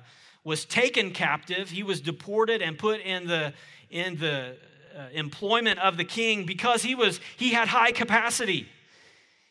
was 0.46 0.64
taken 0.64 1.12
captive, 1.12 1.70
he 1.70 1.84
was 1.84 2.00
deported 2.00 2.62
and 2.62 2.78
put 2.78 3.02
in 3.02 3.28
the, 3.28 3.54
in 3.90 4.16
the 4.20 4.56
uh, 4.98 5.08
employment 5.12 5.80
of 5.80 5.98
the 5.98 6.06
king 6.06 6.46
because 6.46 6.82
he, 6.82 6.96
was, 6.96 7.20
he 7.36 7.52
had 7.52 7.68
high 7.68 7.92
capacity. 7.92 8.70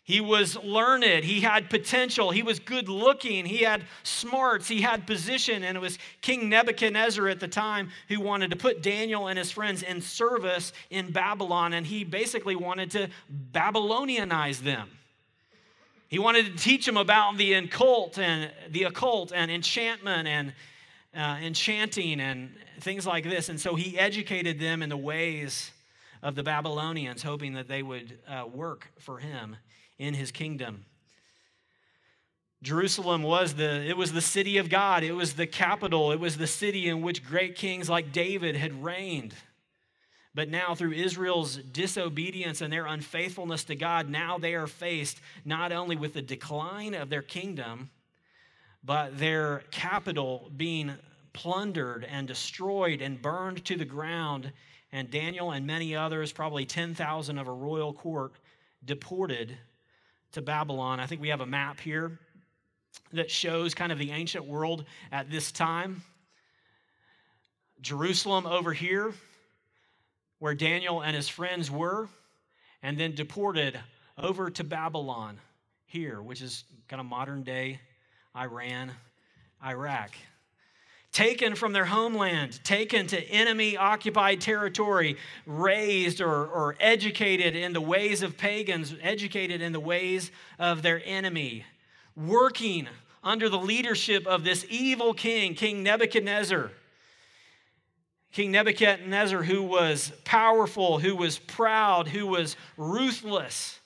He 0.04 0.20
was 0.20 0.56
learned. 0.56 1.24
He 1.24 1.40
had 1.40 1.70
potential. 1.70 2.32
He 2.32 2.42
was 2.42 2.58
good 2.58 2.88
looking. 2.88 3.46
He 3.46 3.58
had 3.58 3.84
smarts. 4.02 4.66
He 4.66 4.80
had 4.80 5.06
position. 5.06 5.62
And 5.62 5.76
it 5.76 5.80
was 5.80 5.96
King 6.20 6.48
Nebuchadnezzar 6.48 7.28
at 7.28 7.38
the 7.38 7.46
time 7.46 7.90
who 8.08 8.20
wanted 8.20 8.50
to 8.50 8.56
put 8.56 8.82
Daniel 8.82 9.28
and 9.28 9.38
his 9.38 9.52
friends 9.52 9.84
in 9.84 10.00
service 10.00 10.72
in 10.90 11.12
Babylon. 11.12 11.72
And 11.72 11.86
he 11.86 12.02
basically 12.02 12.56
wanted 12.56 12.90
to 12.92 13.10
Babylonianize 13.52 14.60
them. 14.60 14.90
He 16.08 16.18
wanted 16.18 16.46
to 16.46 16.62
teach 16.62 16.84
them 16.84 16.96
about 16.96 17.38
the 17.38 17.54
occult 17.54 18.18
and 18.18 18.50
the 18.70 18.82
occult 18.82 19.32
and 19.32 19.50
enchantment 19.52 20.26
and 20.26 20.52
uh, 21.16 21.38
enchanting 21.40 22.20
and 22.20 22.50
things 22.80 23.06
like 23.06 23.22
this. 23.22 23.48
And 23.48 23.58
so 23.58 23.76
he 23.76 23.96
educated 23.98 24.58
them 24.58 24.82
in 24.82 24.88
the 24.88 24.96
ways 24.96 25.70
of 26.22 26.34
the 26.34 26.42
Babylonians, 26.42 27.22
hoping 27.22 27.54
that 27.54 27.68
they 27.68 27.82
would 27.82 28.18
uh, 28.28 28.46
work 28.52 28.90
for 28.98 29.18
him 29.18 29.56
in 30.02 30.14
his 30.14 30.32
kingdom. 30.32 30.84
Jerusalem 32.62 33.22
was 33.22 33.54
the 33.54 33.88
it 33.88 33.96
was 33.96 34.12
the 34.12 34.20
city 34.20 34.58
of 34.58 34.68
God. 34.68 35.02
It 35.02 35.12
was 35.12 35.34
the 35.34 35.46
capital. 35.46 36.12
It 36.12 36.20
was 36.20 36.36
the 36.36 36.46
city 36.46 36.88
in 36.88 37.02
which 37.02 37.24
great 37.24 37.56
kings 37.56 37.88
like 37.88 38.12
David 38.12 38.56
had 38.56 38.84
reigned. 38.84 39.34
But 40.34 40.48
now 40.48 40.74
through 40.74 40.92
Israel's 40.92 41.56
disobedience 41.56 42.60
and 42.60 42.72
their 42.72 42.86
unfaithfulness 42.86 43.64
to 43.64 43.74
God, 43.74 44.08
now 44.08 44.38
they 44.38 44.54
are 44.54 44.66
faced 44.66 45.20
not 45.44 45.72
only 45.72 45.96
with 45.96 46.14
the 46.14 46.22
decline 46.22 46.94
of 46.94 47.10
their 47.10 47.22
kingdom, 47.22 47.90
but 48.82 49.18
their 49.18 49.62
capital 49.70 50.50
being 50.56 50.92
plundered 51.32 52.06
and 52.10 52.26
destroyed 52.26 53.02
and 53.02 53.20
burned 53.20 53.64
to 53.66 53.76
the 53.76 53.84
ground 53.84 54.52
and 54.90 55.10
Daniel 55.10 55.50
and 55.50 55.66
many 55.66 55.96
others, 55.96 56.32
probably 56.32 56.66
10,000 56.66 57.38
of 57.38 57.48
a 57.48 57.52
royal 57.52 57.92
court 57.92 58.32
deported 58.84 59.56
to 60.32 60.42
Babylon. 60.42 61.00
I 61.00 61.06
think 61.06 61.20
we 61.20 61.28
have 61.28 61.40
a 61.40 61.46
map 61.46 61.80
here 61.80 62.18
that 63.12 63.30
shows 63.30 63.74
kind 63.74 63.92
of 63.92 63.98
the 63.98 64.10
ancient 64.10 64.46
world 64.46 64.84
at 65.10 65.30
this 65.30 65.52
time. 65.52 66.02
Jerusalem 67.80 68.46
over 68.46 68.72
here, 68.72 69.12
where 70.38 70.54
Daniel 70.54 71.02
and 71.02 71.14
his 71.14 71.28
friends 71.28 71.70
were, 71.70 72.08
and 72.82 72.98
then 72.98 73.14
deported 73.14 73.78
over 74.18 74.50
to 74.50 74.64
Babylon 74.64 75.38
here, 75.86 76.22
which 76.22 76.42
is 76.42 76.64
kind 76.88 77.00
of 77.00 77.06
modern 77.06 77.42
day 77.42 77.80
Iran, 78.36 78.92
Iraq 79.64 80.10
taken 81.12 81.54
from 81.54 81.72
their 81.72 81.84
homeland, 81.84 82.58
taken 82.64 83.06
to 83.06 83.20
enemy 83.28 83.76
occupied 83.76 84.40
territory, 84.40 85.16
raised 85.46 86.20
or, 86.20 86.46
or 86.46 86.74
educated 86.80 87.54
in 87.54 87.74
the 87.74 87.80
ways 87.80 88.22
of 88.22 88.38
pagans, 88.38 88.94
educated 89.02 89.60
in 89.60 89.72
the 89.72 89.80
ways 89.80 90.30
of 90.58 90.82
their 90.82 91.02
enemy, 91.04 91.64
working 92.16 92.88
under 93.22 93.48
the 93.48 93.58
leadership 93.58 94.26
of 94.26 94.42
this 94.42 94.64
evil 94.70 95.12
king, 95.12 95.54
King 95.54 95.82
Nebuchadnezzar. 95.82 96.70
King 98.32 98.50
Nebuchadnezzar, 98.50 99.42
who 99.42 99.62
was 99.62 100.10
powerful, 100.24 100.98
who 100.98 101.14
was 101.14 101.38
proud, 101.38 102.08
who 102.08 102.26
was 102.26 102.56
ruthless. 102.78 103.81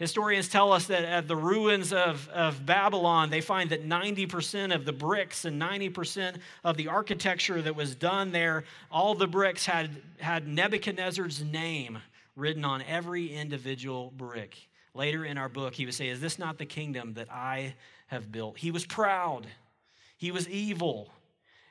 Historians 0.00 0.48
tell 0.48 0.72
us 0.72 0.86
that 0.86 1.04
at 1.04 1.28
the 1.28 1.36
ruins 1.36 1.92
of, 1.92 2.26
of 2.30 2.64
Babylon, 2.64 3.28
they 3.28 3.42
find 3.42 3.68
that 3.68 3.86
90% 3.86 4.74
of 4.74 4.86
the 4.86 4.94
bricks 4.94 5.44
and 5.44 5.60
90% 5.60 6.38
of 6.64 6.78
the 6.78 6.88
architecture 6.88 7.60
that 7.60 7.76
was 7.76 7.94
done 7.96 8.32
there, 8.32 8.64
all 8.90 9.14
the 9.14 9.26
bricks 9.26 9.66
had, 9.66 9.90
had 10.18 10.48
Nebuchadnezzar's 10.48 11.44
name 11.44 11.98
written 12.34 12.64
on 12.64 12.80
every 12.88 13.30
individual 13.30 14.10
brick. 14.16 14.56
Later 14.94 15.26
in 15.26 15.36
our 15.36 15.50
book, 15.50 15.74
he 15.74 15.84
would 15.84 15.92
say, 15.92 16.08
Is 16.08 16.18
this 16.18 16.38
not 16.38 16.56
the 16.56 16.64
kingdom 16.64 17.12
that 17.14 17.30
I 17.30 17.74
have 18.06 18.32
built? 18.32 18.56
He 18.56 18.70
was 18.70 18.86
proud, 18.86 19.46
he 20.16 20.30
was 20.32 20.48
evil. 20.48 21.10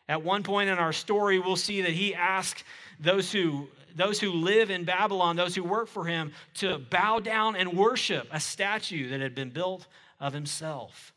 At 0.08 0.24
one 0.24 0.44
point 0.44 0.70
in 0.70 0.78
our 0.78 0.94
story, 0.94 1.40
we'll 1.40 1.56
see 1.56 1.82
that 1.82 1.92
he 1.92 2.14
asked 2.14 2.64
those 3.00 3.32
who 3.32 3.68
those 4.00 4.20
who 4.20 4.32
live 4.32 4.70
in 4.70 4.86
Babylon, 4.86 5.36
those 5.36 5.56
who 5.56 5.64
work 5.64 5.88
for 5.88 6.06
him, 6.06 6.32
to 6.56 6.78
bow 6.78 7.20
down 7.20 7.56
and 7.56 7.78
worship 7.78 8.28
a 8.32 8.40
statue 8.40 9.10
that 9.10 9.20
had 9.20 9.36
been 9.36 9.50
built 9.50 9.88
of 10.20 10.34
himself. 10.34 11.14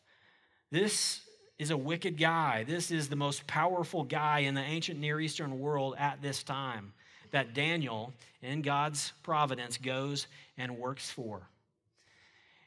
This 0.71 1.21
is 1.59 1.71
a 1.71 1.77
wicked 1.77 2.19
guy. 2.19 2.65
This 2.65 2.91
is 2.91 3.09
the 3.09 3.17
most 3.17 3.47
powerful 3.47 4.03
guy 4.03 4.41
in 4.41 4.55
the 4.55 4.63
ancient 4.63 4.99
Near 4.99 5.21
Eastern 5.21 5.61
world 5.61 5.95
at 5.99 6.21
this 6.23 6.43
time 6.43 6.93
that 7.31 7.55
Daniel, 7.55 8.13
in 8.43 8.63
God's 8.63 9.13
providence, 9.23 9.79
goes 9.79 10.27
and 10.59 10.79
works 10.79 11.11
for. 11.11 11.43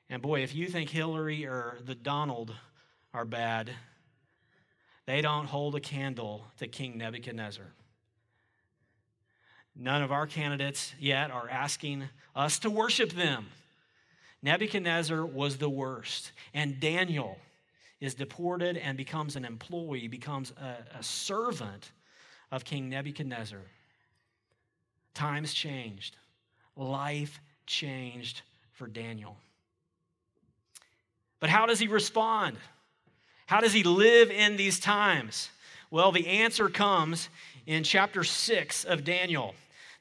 And 0.10 0.22
boy, 0.22 0.44
if 0.44 0.56
you 0.56 0.68
think 0.68 0.90
Hillary 0.90 1.46
or 1.46 1.78
the 1.86 1.96
Donald 1.96 2.54
are 3.14 3.26
bad, 3.26 3.72
they 5.06 5.22
don't 5.22 5.46
hold 5.46 5.76
a 5.76 5.80
candle 5.80 6.46
to 6.58 6.68
King 6.68 6.98
Nebuchadnezzar. 6.98 7.66
None 9.76 10.02
of 10.02 10.12
our 10.12 10.26
candidates 10.26 10.94
yet 11.00 11.32
are 11.32 11.50
asking 11.50 12.06
us 12.36 12.60
to 12.60 12.70
worship 12.70 13.12
them. 13.12 13.48
Nebuchadnezzar 14.42 15.26
was 15.26 15.58
the 15.58 15.70
worst, 15.70 16.32
and 16.54 16.80
Daniel 16.80 17.38
is 18.00 18.14
deported 18.14 18.78
and 18.78 18.98
becomes 18.98 19.36
an 19.36 19.44
employee, 19.44 20.08
becomes 20.08 20.52
a, 20.52 20.98
a 21.00 21.04
servant 21.04 21.92
of 22.52 22.64
King 22.64 22.90
Nebuchadnezzar. 22.90 23.62
Times 25.14 25.54
changed, 25.54 26.16
life 26.76 27.42
changed 27.66 28.42
for 28.74 28.88
Daniel. 28.88 29.38
But 31.40 31.50
how 31.50 31.66
does 31.66 31.80
he 31.80 31.88
respond? 31.88 32.58
How 33.46 33.62
does 33.62 33.74
he 33.74 33.84
live 33.84 34.30
in 34.30 34.58
these 34.58 34.80
times? 34.80 35.50
Well, 35.92 36.12
the 36.12 36.28
answer 36.28 36.70
comes 36.70 37.30
in 37.66 37.84
chapter 37.84 38.24
6 38.24 38.86
of 38.86 39.04
Daniel. 39.04 39.56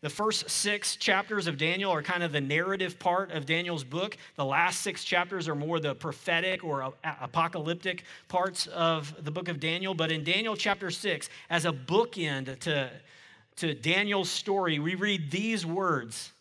The 0.04 0.11
first 0.11 0.50
six 0.50 0.96
chapters 0.96 1.46
of 1.46 1.56
Daniel 1.56 1.90
are 1.90 2.02
kind 2.02 2.23
of 2.23 2.30
the 2.30 2.40
narrative 2.42 2.99
part 2.99 3.32
of 3.32 3.46
Daniel's 3.46 3.84
book. 3.84 4.18
The 4.37 4.44
last 4.44 4.82
six 4.82 5.02
chapters 5.02 5.49
are 5.49 5.54
more 5.54 5.80
the 5.80 5.94
prophetic 5.94 6.62
or 6.62 6.92
apocalyptic 7.02 8.04
parts 8.28 8.66
of 8.66 9.14
the 9.25 9.30
book 9.30 9.49
of 9.49 9.61
Daniel. 9.61 9.94
But 9.94 10.12
in 10.12 10.23
Daniel 10.23 10.56
chapter 10.56 10.90
six, 10.90 11.30
as 11.49 11.64
a 11.64 11.73
bookend 11.73 12.58
to, 12.58 12.90
to 13.56 13.73
Daniel's 13.73 14.28
story, 14.28 14.78
we 14.78 14.94
read 14.94 15.30
these 15.30 15.64
words 15.64 16.32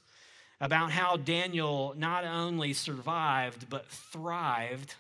about 0.60 0.92
how 0.92 1.16
Daniel 1.16 1.94
not 1.96 2.26
only 2.26 2.74
survived, 2.74 3.70
but 3.70 3.88
thrived 3.88 4.96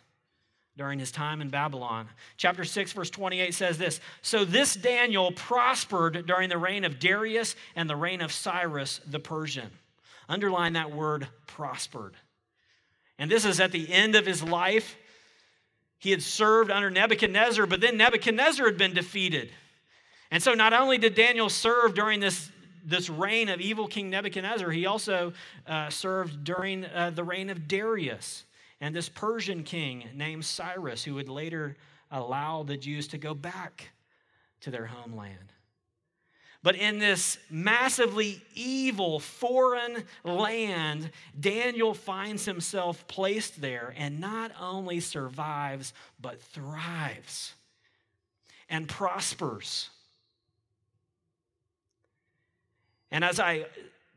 during 0.75 0.99
his 0.99 1.11
time 1.11 1.41
in 1.41 1.49
Babylon. 1.49 2.07
Chapter 2.37 2.63
6, 2.63 2.93
verse 2.93 3.09
28 3.09 3.53
says 3.53 3.77
this 3.77 3.99
So 4.21 4.43
this 4.45 4.73
Daniel 4.73 5.31
prospered 5.31 6.25
during 6.25 6.49
the 6.49 6.57
reign 6.57 6.83
of 6.83 6.99
Darius 6.99 7.55
and 7.75 7.89
the 7.89 7.95
reign 7.95 8.21
of 8.21 8.31
Cyrus 8.31 8.99
the 9.05 9.19
Persian. 9.19 9.69
Underline 10.27 10.73
that 10.73 10.91
word 10.91 11.27
prospered. 11.47 12.15
And 13.19 13.29
this 13.29 13.45
is 13.45 13.59
at 13.59 13.71
the 13.71 13.91
end 13.91 14.15
of 14.15 14.25
his 14.25 14.41
life. 14.41 14.95
He 15.99 16.11
had 16.11 16.21
served 16.21 16.71
under 16.71 16.89
Nebuchadnezzar, 16.89 17.65
but 17.65 17.79
then 17.79 17.95
Nebuchadnezzar 17.97 18.65
had 18.65 18.77
been 18.77 18.93
defeated. 18.93 19.51
And 20.31 20.41
so 20.41 20.53
not 20.53 20.73
only 20.73 20.97
did 20.97 21.13
Daniel 21.13 21.49
serve 21.49 21.93
during 21.93 22.19
this, 22.19 22.51
this 22.83 23.09
reign 23.09 23.47
of 23.49 23.61
evil 23.61 23.87
King 23.87 24.09
Nebuchadnezzar, 24.09 24.71
he 24.71 24.85
also 24.85 25.33
uh, 25.67 25.89
served 25.89 26.43
during 26.43 26.85
uh, 26.85 27.11
the 27.11 27.23
reign 27.23 27.49
of 27.49 27.67
Darius 27.67 28.43
and 28.83 28.93
this 28.93 29.07
Persian 29.07 29.63
king 29.63 30.03
named 30.13 30.43
Cyrus, 30.43 31.05
who 31.05 31.13
would 31.13 31.29
later 31.29 31.77
allow 32.11 32.63
the 32.63 32.75
Jews 32.75 33.07
to 33.07 33.17
go 33.17 33.33
back 33.33 33.91
to 34.59 34.71
their 34.71 34.85
homeland. 34.85 35.53
But 36.63 36.75
in 36.75 36.99
this 36.99 37.37
massively 37.49 38.43
evil 38.55 39.21
foreign 39.21 40.03
land, 40.25 41.11
Daniel 41.39 41.93
finds 41.93 42.43
himself 42.43 43.07
placed 43.07 43.61
there 43.61 43.93
and 43.95 44.19
not 44.19 44.51
only 44.59 44.99
survives, 44.99 45.93
but 46.19 46.41
thrives 46.41 47.53
and 48.69 48.89
prospers. 48.89 49.89
And 53.11 53.23
as 53.23 53.39
I 53.39 53.65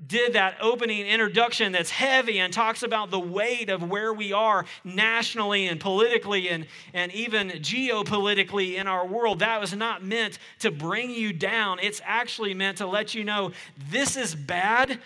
did 0.05 0.35
that 0.35 0.59
opening 0.61 1.07
introduction 1.07 1.73
that's 1.73 1.91
heavy 1.91 2.39
and 2.39 2.53
talks 2.53 2.83
about 2.83 3.11
the 3.11 3.19
weight 3.19 3.71
of 3.71 3.83
where 3.83 4.13
we 4.13 4.33
are 4.33 4.67
nationally 4.85 5.67
and 5.67 5.81
politically 5.81 6.51
and, 6.51 6.67
and 6.93 7.11
even 7.13 7.49
geopolitically 7.49 8.75
in 8.75 8.87
our 8.87 9.07
world. 9.07 9.39
That 9.39 9.61
was 9.61 9.75
not 9.75 10.05
meant 10.05 10.39
to 10.61 10.71
bring 10.71 11.11
you 11.11 11.33
down. 11.33 11.79
It's 11.81 12.03
actually 12.05 12.53
meant 12.53 12.79
to 12.79 12.87
let 12.87 13.15
you 13.15 13.25
know 13.25 13.53
this 13.91 14.17
is 14.17 14.35
bad, 14.35 15.01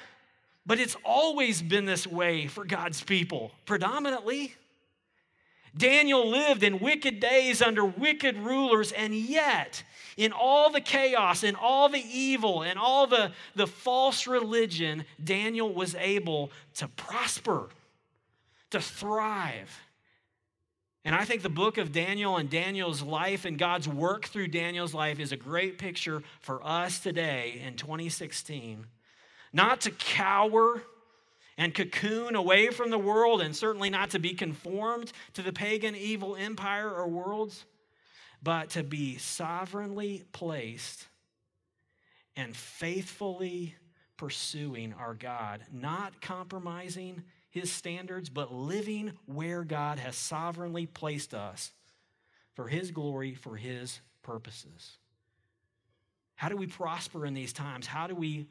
but 0.66 0.80
it's 0.80 0.96
always 1.04 1.62
been 1.62 1.84
this 1.84 2.06
way 2.06 2.48
for 2.48 2.64
God's 2.64 3.00
people, 3.00 3.52
predominantly. 3.66 4.54
Daniel 5.76 6.28
lived 6.28 6.64
in 6.64 6.80
wicked 6.80 7.20
days 7.20 7.62
under 7.62 7.84
wicked 7.84 8.36
rulers, 8.36 8.90
and 8.90 9.14
yet 9.14 9.84
in 10.20 10.32
all 10.32 10.68
the 10.68 10.82
chaos, 10.82 11.42
in 11.42 11.54
all 11.54 11.88
the 11.88 12.04
evil, 12.12 12.62
in 12.62 12.76
all 12.76 13.06
the, 13.06 13.32
the 13.56 13.66
false 13.66 14.26
religion, 14.26 15.06
Daniel 15.24 15.72
was 15.72 15.94
able 15.94 16.50
to 16.74 16.86
prosper, 16.88 17.70
to 18.68 18.82
thrive. 18.82 19.80
And 21.06 21.14
I 21.14 21.24
think 21.24 21.40
the 21.40 21.48
book 21.48 21.78
of 21.78 21.90
Daniel 21.90 22.36
and 22.36 22.50
Daniel's 22.50 23.00
life 23.00 23.46
and 23.46 23.58
God's 23.58 23.88
work 23.88 24.26
through 24.26 24.48
Daniel's 24.48 24.92
life 24.92 25.20
is 25.20 25.32
a 25.32 25.38
great 25.38 25.78
picture 25.78 26.22
for 26.40 26.60
us 26.62 27.00
today 27.00 27.62
in 27.66 27.76
2016. 27.76 28.84
Not 29.54 29.80
to 29.80 29.90
cower 29.90 30.82
and 31.56 31.74
cocoon 31.74 32.36
away 32.36 32.68
from 32.68 32.90
the 32.90 32.98
world, 32.98 33.40
and 33.40 33.56
certainly 33.56 33.88
not 33.88 34.10
to 34.10 34.18
be 34.18 34.34
conformed 34.34 35.12
to 35.32 35.40
the 35.40 35.52
pagan 35.52 35.96
evil 35.96 36.36
empire 36.36 36.90
or 36.90 37.08
worlds, 37.08 37.64
but 38.42 38.70
to 38.70 38.82
be 38.82 39.18
sovereignly 39.18 40.24
placed 40.32 41.06
and 42.36 42.56
faithfully 42.56 43.74
pursuing 44.16 44.94
our 44.94 45.14
God, 45.14 45.62
not 45.72 46.20
compromising 46.20 47.22
his 47.50 47.72
standards, 47.72 48.28
but 48.28 48.52
living 48.52 49.12
where 49.26 49.64
God 49.64 49.98
has 49.98 50.16
sovereignly 50.16 50.86
placed 50.86 51.34
us 51.34 51.72
for 52.54 52.68
his 52.68 52.90
glory, 52.90 53.34
for 53.34 53.56
his 53.56 54.00
purposes. 54.22 54.98
How 56.36 56.48
do 56.48 56.56
we 56.56 56.66
prosper 56.66 57.26
in 57.26 57.34
these 57.34 57.52
times? 57.52 57.86
How 57.86 58.06
do 58.06 58.14
we 58.14 58.46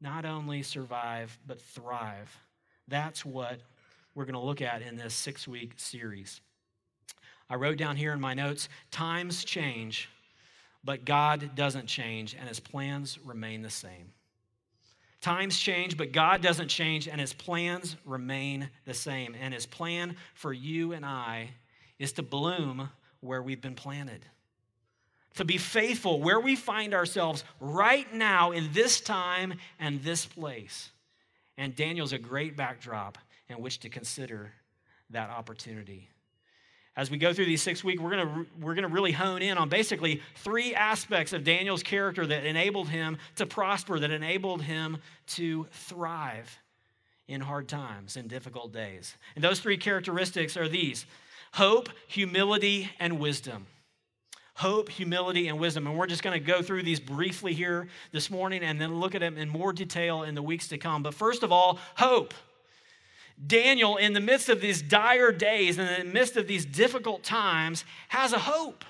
not 0.00 0.24
only 0.24 0.62
survive, 0.62 1.36
but 1.46 1.60
thrive? 1.60 2.36
That's 2.86 3.24
what 3.24 3.58
we're 4.14 4.24
going 4.24 4.34
to 4.34 4.40
look 4.40 4.62
at 4.62 4.82
in 4.82 4.96
this 4.96 5.14
six 5.14 5.48
week 5.48 5.72
series. 5.76 6.40
I 7.48 7.56
wrote 7.56 7.76
down 7.76 7.96
here 7.96 8.12
in 8.12 8.20
my 8.20 8.34
notes 8.34 8.68
times 8.90 9.44
change, 9.44 10.08
but 10.82 11.04
God 11.04 11.54
doesn't 11.54 11.86
change, 11.86 12.34
and 12.34 12.48
his 12.48 12.60
plans 12.60 13.18
remain 13.24 13.62
the 13.62 13.70
same. 13.70 14.12
Times 15.20 15.58
change, 15.58 15.96
but 15.96 16.12
God 16.12 16.42
doesn't 16.42 16.68
change, 16.68 17.08
and 17.08 17.20
his 17.20 17.32
plans 17.32 17.96
remain 18.04 18.68
the 18.84 18.92
same. 18.92 19.34
And 19.40 19.54
his 19.54 19.64
plan 19.64 20.16
for 20.34 20.52
you 20.52 20.92
and 20.92 21.04
I 21.04 21.50
is 21.98 22.12
to 22.12 22.22
bloom 22.22 22.90
where 23.20 23.42
we've 23.42 23.60
been 23.60 23.74
planted, 23.74 24.26
to 25.36 25.44
be 25.44 25.56
faithful 25.56 26.20
where 26.20 26.40
we 26.40 26.56
find 26.56 26.92
ourselves 26.92 27.42
right 27.58 28.12
now 28.12 28.50
in 28.50 28.70
this 28.72 29.00
time 29.00 29.54
and 29.78 30.02
this 30.02 30.26
place. 30.26 30.90
And 31.56 31.74
Daniel's 31.74 32.12
a 32.12 32.18
great 32.18 32.56
backdrop 32.56 33.16
in 33.48 33.62
which 33.62 33.80
to 33.80 33.88
consider 33.88 34.52
that 35.08 35.30
opportunity 35.30 36.08
as 36.96 37.10
we 37.10 37.18
go 37.18 37.32
through 37.32 37.46
these 37.46 37.62
six 37.62 37.82
weeks, 37.82 38.00
we're 38.00 38.10
going 38.10 38.46
we're 38.60 38.74
gonna 38.74 38.88
really 38.88 39.12
hone 39.12 39.42
in 39.42 39.58
on 39.58 39.68
basically 39.68 40.22
three 40.36 40.74
aspects 40.74 41.32
of 41.32 41.42
Daniel's 41.42 41.82
character 41.82 42.26
that 42.26 42.44
enabled 42.44 42.88
him 42.88 43.18
to 43.36 43.46
prosper, 43.46 43.98
that 43.98 44.10
enabled 44.10 44.62
him 44.62 44.98
to 45.26 45.66
thrive 45.72 46.58
in 47.26 47.40
hard 47.40 47.68
times, 47.68 48.16
in 48.16 48.28
difficult 48.28 48.72
days. 48.72 49.16
And 49.34 49.42
those 49.42 49.60
three 49.60 49.76
characteristics 49.76 50.56
are 50.56 50.68
these 50.68 51.06
hope, 51.52 51.88
humility, 52.06 52.90
and 53.00 53.18
wisdom. 53.18 53.66
Hope, 54.56 54.88
humility, 54.88 55.48
and 55.48 55.58
wisdom. 55.58 55.86
And 55.86 55.98
we're 55.98 56.06
just 56.06 56.22
going 56.22 56.38
to 56.38 56.44
go 56.44 56.62
through 56.62 56.84
these 56.84 57.00
briefly 57.00 57.54
here 57.54 57.88
this 58.12 58.30
morning 58.30 58.62
and 58.62 58.80
then 58.80 59.00
look 59.00 59.16
at 59.16 59.20
them 59.20 59.36
in 59.36 59.48
more 59.48 59.72
detail 59.72 60.22
in 60.22 60.36
the 60.36 60.42
weeks 60.42 60.68
to 60.68 60.78
come. 60.78 61.02
But 61.02 61.14
first 61.14 61.42
of 61.42 61.50
all, 61.50 61.80
hope. 61.96 62.34
Daniel, 63.46 63.96
in 63.96 64.12
the 64.12 64.20
midst 64.20 64.48
of 64.48 64.60
these 64.60 64.80
dire 64.80 65.32
days, 65.32 65.78
in 65.78 65.86
the 65.86 66.04
midst 66.04 66.36
of 66.36 66.46
these 66.46 66.64
difficult 66.64 67.22
times, 67.22 67.84
has 68.08 68.32
a 68.32 68.38
hope. 68.38 68.84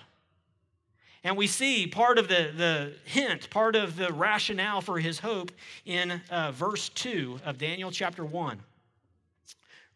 And 1.24 1.36
we 1.38 1.46
see 1.46 1.86
part 1.86 2.18
of 2.18 2.28
the, 2.28 2.52
the 2.54 2.92
hint, 3.04 3.48
part 3.48 3.74
of 3.74 3.96
the 3.96 4.12
rationale 4.12 4.82
for 4.82 4.98
his 4.98 5.18
hope 5.18 5.50
in 5.86 6.20
uh, 6.30 6.52
verse 6.52 6.90
2 6.90 7.40
of 7.46 7.56
Daniel 7.56 7.90
chapter 7.90 8.24
1. 8.24 8.60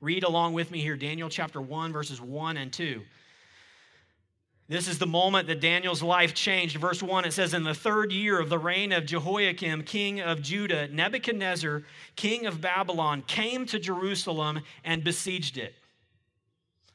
Read 0.00 0.24
along 0.24 0.54
with 0.54 0.70
me 0.70 0.80
here, 0.80 0.96
Daniel 0.96 1.28
chapter 1.28 1.60
1, 1.60 1.92
verses 1.92 2.20
1 2.20 2.56
and 2.56 2.72
2. 2.72 3.02
This 4.68 4.86
is 4.86 4.98
the 4.98 5.06
moment 5.06 5.46
that 5.48 5.60
Daniel's 5.60 6.02
life 6.02 6.34
changed. 6.34 6.76
Verse 6.76 7.02
1, 7.02 7.24
it 7.24 7.32
says, 7.32 7.54
In 7.54 7.64
the 7.64 7.72
third 7.72 8.12
year 8.12 8.38
of 8.38 8.50
the 8.50 8.58
reign 8.58 8.92
of 8.92 9.06
Jehoiakim, 9.06 9.84
king 9.84 10.20
of 10.20 10.42
Judah, 10.42 10.88
Nebuchadnezzar, 10.88 11.84
king 12.16 12.44
of 12.44 12.60
Babylon, 12.60 13.22
came 13.26 13.64
to 13.66 13.78
Jerusalem 13.78 14.60
and 14.84 15.02
besieged 15.02 15.56
it. 15.56 15.74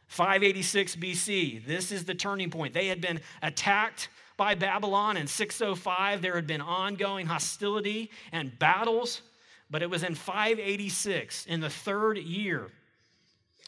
586 0.06 0.98
BC, 0.98 1.66
this 1.66 1.92
is 1.92 2.06
the 2.06 2.14
turning 2.14 2.52
point. 2.52 2.76
They 2.76 2.90
had 2.90 3.02
been 3.02 3.20
attacked 3.42 4.10
by 4.38 4.54
Babylon 4.54 5.18
in 5.18 5.26
605. 5.26 6.22
There 6.22 6.36
had 6.36 6.46
been 6.46 6.62
ongoing 6.62 7.26
hostility 7.26 8.12
and 8.32 8.58
battles, 8.60 9.24
but 9.72 9.82
it 9.82 9.90
was 9.90 10.04
in 10.04 10.14
586, 10.14 11.48
in 11.48 11.60
the 11.60 11.72
third 11.72 12.20
year 12.20 12.70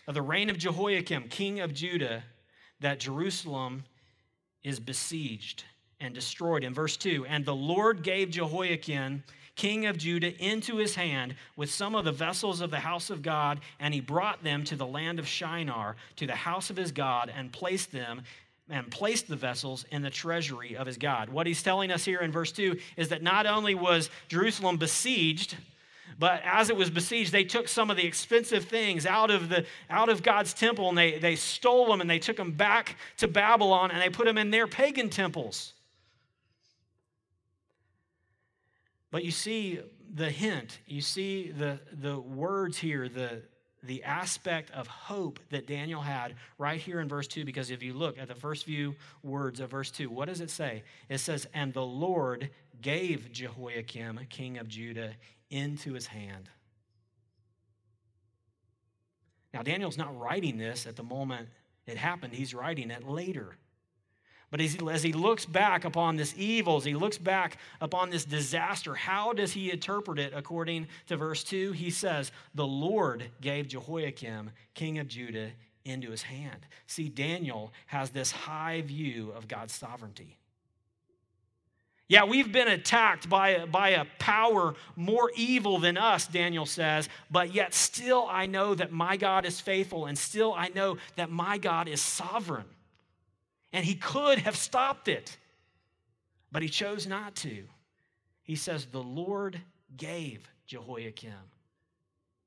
of 0.08 0.14
the 0.14 0.22
reign 0.22 0.52
of 0.52 0.60
Jehoiakim, 0.60 1.30
king 1.30 1.60
of 1.60 1.74
Judah, 1.74 2.24
that 2.80 3.00
Jerusalem 3.00 3.84
is 4.66 4.80
besieged 4.82 5.64
and 6.02 6.14
destroyed. 6.14 6.66
In 6.66 6.74
verse 6.74 6.98
2, 6.98 7.26
and 7.30 7.46
the 7.46 7.56
Lord 7.56 8.04
gave 8.04 8.32
Jehoiakim, 8.32 9.24
king 9.56 9.86
of 9.86 9.98
Judah, 9.98 10.36
into 10.44 10.76
his 10.78 10.96
hand 10.96 11.36
with 11.56 11.72
some 11.72 11.96
of 11.96 12.04
the 12.04 12.12
vessels 12.12 12.60
of 12.60 12.72
the 12.72 12.80
house 12.80 13.10
of 13.10 13.22
God, 13.22 13.62
and 13.80 13.94
he 13.94 14.02
brought 14.02 14.44
them 14.44 14.66
to 14.66 14.76
the 14.76 14.86
land 14.86 15.20
of 15.20 15.28
Shinar, 15.28 15.96
to 16.18 16.28
the 16.28 16.36
house 16.36 16.70
of 16.70 16.76
his 16.76 16.92
God, 16.92 17.32
and 17.34 17.54
placed 17.54 17.94
them 17.94 18.24
and 18.68 18.90
placed 18.90 19.28
the 19.28 19.36
vessels 19.36 19.86
in 19.92 20.02
the 20.02 20.10
treasury 20.10 20.76
of 20.76 20.88
his 20.88 20.98
God. 20.98 21.30
What 21.30 21.46
he's 21.46 21.62
telling 21.62 21.92
us 21.92 22.04
here 22.04 22.20
in 22.20 22.32
verse 22.32 22.52
2 22.52 22.76
is 22.98 23.10
that 23.10 23.22
not 23.22 23.46
only 23.46 23.76
was 23.76 24.10
Jerusalem 24.28 24.78
besieged, 24.78 25.56
but 26.18 26.42
as 26.46 26.70
it 26.70 26.78
was 26.78 26.90
besieged, 26.90 27.32
they 27.32 27.44
took 27.44 27.68
some 27.68 27.90
of 27.90 27.98
the 27.98 28.06
expensive 28.06 28.66
things 28.66 29.06
out 29.06 29.32
of, 29.32 29.50
the, 29.50 29.66
out 29.90 30.10
of 30.10 30.24
God's 30.24 30.54
temple 30.54 30.90
and 30.90 30.98
they, 30.98 31.18
they 31.20 31.36
stole 31.36 31.88
them 31.88 32.02
and 32.02 32.10
they 32.10 32.20
took 32.20 32.38
them 32.38 32.52
back 32.52 32.98
to 33.18 33.28
Babylon 33.28 33.92
and 33.92 34.02
they 34.02 34.10
put 34.10 34.26
them 34.26 34.38
in 34.38 34.50
their 34.50 34.68
pagan 34.68 35.10
temples. 35.10 35.74
But 39.12 39.24
you 39.24 39.32
see 39.32 39.80
the 40.14 40.30
hint, 40.30 40.80
you 40.88 41.02
see 41.02 41.52
the, 41.52 41.80
the 41.92 42.20
words 42.20 42.78
here, 42.78 43.10
the, 43.10 43.42
the 43.84 44.04
aspect 44.04 44.72
of 44.72 44.88
hope 44.88 45.40
that 45.52 45.68
Daniel 45.68 46.02
had 46.02 46.36
right 46.58 46.80
here 46.80 47.00
in 47.00 47.08
verse 47.08 47.28
2. 47.28 47.46
Because 47.46 47.72
if 47.72 47.84
you 47.84 47.94
look 47.94 48.18
at 48.18 48.28
the 48.28 48.36
first 48.36 48.66
few 48.66 48.96
words 49.24 49.60
of 49.60 49.72
verse 49.72 49.92
2, 49.92 50.10
what 50.10 50.28
does 50.28 50.42
it 50.42 50.50
say? 50.50 50.84
It 51.10 51.20
says, 51.20 51.48
And 51.54 51.74
the 51.74 51.86
Lord 51.86 52.50
gave 52.82 53.32
Jehoiakim, 53.32 54.20
king 54.30 54.58
of 54.58 54.68
Judah, 54.68 55.14
into 55.56 55.94
his 55.94 56.08
hand. 56.08 56.50
Now, 59.54 59.64
Daniel's 59.64 59.98
not 59.98 60.20
writing 60.20 60.58
this 60.58 60.86
at 60.86 60.98
the 60.98 61.04
moment 61.04 61.48
it 61.88 61.98
happened, 61.98 62.34
he's 62.34 62.54
writing 62.54 62.92
it 62.92 63.08
later. 63.08 63.56
But 64.52 64.60
as 64.60 64.74
he, 64.74 64.90
as 64.90 65.04
he 65.04 65.14
looks 65.14 65.46
back 65.46 65.86
upon 65.86 66.16
this 66.16 66.34
evil, 66.38 66.78
as 66.78 66.84
he 66.84 66.94
looks 66.94 67.18
back 67.18 67.58
upon 67.80 68.10
this 68.10 68.26
disaster, 68.26 68.96
how 68.96 69.34
does 69.34 69.54
he 69.54 69.72
interpret 69.72 70.20
it 70.20 70.34
according 70.36 70.88
to 71.08 71.18
verse 71.18 71.44
2? 71.44 71.72
He 71.72 71.90
says, 71.90 72.32
The 72.54 72.66
Lord 72.66 73.30
gave 73.42 73.68
Jehoiakim, 73.68 74.52
king 74.74 75.00
of 75.00 75.08
Judah, 75.08 75.52
into 75.84 76.10
his 76.10 76.24
hand. 76.24 76.66
See, 76.88 77.10
Daniel 77.10 77.72
has 77.88 78.10
this 78.10 78.32
high 78.32 78.82
view 78.82 79.32
of 79.32 79.48
God's 79.48 79.74
sovereignty. 79.74 80.38
Yeah, 82.08 82.26
we've 82.26 82.52
been 82.52 82.68
attacked 82.68 83.28
by 83.28 83.50
a, 83.50 83.66
by 83.66 83.90
a 83.90 84.06
power 84.20 84.76
more 84.96 85.32
evil 85.36 85.80
than 85.80 85.98
us, 85.98 86.28
Daniel 86.28 86.68
says, 86.68 87.10
but 87.32 87.54
yet 87.54 87.74
still 87.74 88.28
I 88.30 88.46
know 88.46 88.76
that 88.76 88.92
my 88.92 89.18
God 89.18 89.44
is 89.46 89.60
faithful, 89.60 90.06
and 90.06 90.16
still 90.16 90.54
I 90.54 90.70
know 90.70 90.98
that 91.16 91.32
my 91.32 91.58
God 91.58 91.88
is 91.88 92.02
sovereign. 92.02 92.66
And 93.74 93.84
he 93.84 93.96
could 93.96 94.38
have 94.40 94.56
stopped 94.56 95.08
it, 95.08 95.36
but 96.52 96.62
he 96.62 96.70
chose 96.70 97.08
not 97.08 97.36
to. 97.38 97.64
He 98.44 98.56
says, 98.56 98.86
The 98.86 99.02
Lord 99.02 99.60
gave 99.98 100.48
Jehoiakim 100.68 101.34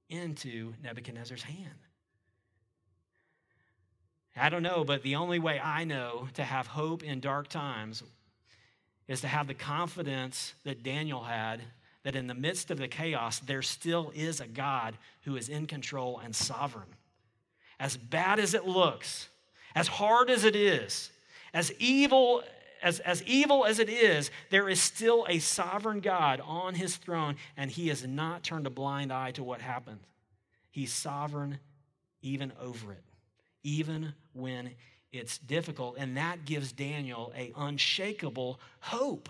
into 0.09 0.73
Nebuchadnezzar's 0.83 1.42
hand. 1.42 1.68
I 4.37 4.51
don't 4.51 4.62
know, 4.62 4.85
but 4.85 5.03
the 5.03 5.16
only 5.16 5.40
way 5.40 5.59
I 5.59 5.83
know 5.83 6.29
to 6.35 6.44
have 6.44 6.68
hope 6.68 7.03
in 7.03 7.18
dark 7.18 7.49
times 7.49 8.05
is 9.09 9.23
to 9.23 9.29
have 9.29 9.47
the 9.47 9.55
confidence 9.55 10.55
that 10.64 10.83
Daniel 10.83 11.25
had 11.25 11.62
that 12.05 12.14
in 12.14 12.27
the 12.27 12.35
midst 12.35 12.71
of 12.71 12.79
the 12.79 12.88
chaos, 12.88 13.40
there 13.40 13.62
still 13.62 14.12
is 14.14 14.40
a 14.40 14.47
God 14.47 14.97
who 15.23 15.37
is 15.37 15.49
in 15.49 15.66
control 15.66 16.21
and 16.23 16.35
sovereign. 16.35 16.88
As 17.81 17.97
bad 17.97 18.38
as 18.38 18.55
it 18.55 18.66
looks, 18.66 19.29
as 19.75 19.88
hard 19.88 20.31
as 20.31 20.44
it 20.44 20.55
is, 20.55 21.11
as 21.53 21.73
evil 21.79 22.42
as, 22.83 23.01
as 23.01 23.23
evil 23.25 23.64
as 23.64 23.79
it 23.79 23.88
is, 23.88 24.31
there 24.51 24.68
is 24.68 24.81
still 24.81 25.27
a 25.29 25.40
sovereign 25.40 26.01
God 26.01 26.40
on 26.44 26.75
his 26.75 26.97
throne, 26.97 27.37
and 27.57 27.71
he 27.71 27.88
has 27.88 28.07
not 28.07 28.44
turned 28.44 28.68
a 28.68 28.71
blind 28.71 29.12
eye 29.12 29.33
to 29.33 29.42
what 29.42 29.61
happened. 29.61 29.99
He's 30.71 30.92
sovereign 30.92 31.59
even 32.23 32.53
over 32.61 32.92
it, 32.92 33.03
even 33.62 34.14
when 34.33 34.71
it's 35.12 35.38
difficult. 35.38 35.97
And 35.99 36.16
that 36.16 36.44
gives 36.44 36.73
Daniel 36.73 37.33
a 37.37 37.53
unshakable 37.57 38.61
hope. 38.81 39.29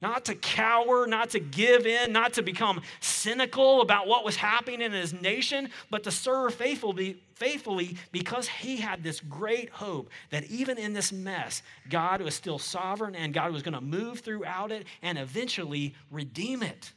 Not 0.00 0.24
to 0.24 0.34
cower, 0.34 1.06
not 1.06 1.30
to 1.30 1.38
give 1.38 1.86
in, 1.86 2.12
not 2.12 2.32
to 2.32 2.42
become 2.42 2.82
cynical 2.98 3.82
about 3.82 4.08
what 4.08 4.24
was 4.24 4.34
happening 4.34 4.80
in 4.80 4.90
his 4.90 5.12
nation, 5.12 5.68
but 5.90 6.02
to 6.02 6.10
serve 6.10 6.54
faithfully, 6.54 7.22
faithfully 7.36 7.96
because 8.10 8.48
he 8.48 8.78
had 8.78 9.04
this 9.04 9.20
great 9.20 9.70
hope 9.70 10.10
that 10.30 10.44
even 10.50 10.76
in 10.76 10.92
this 10.92 11.12
mess, 11.12 11.62
God 11.88 12.20
was 12.20 12.34
still 12.34 12.58
sovereign 12.58 13.14
and 13.14 13.32
God 13.32 13.52
was 13.52 13.62
going 13.62 13.74
to 13.74 13.80
move 13.80 14.20
throughout 14.20 14.72
it 14.72 14.86
and 15.02 15.18
eventually 15.18 15.94
redeem 16.10 16.64
it 16.64 16.92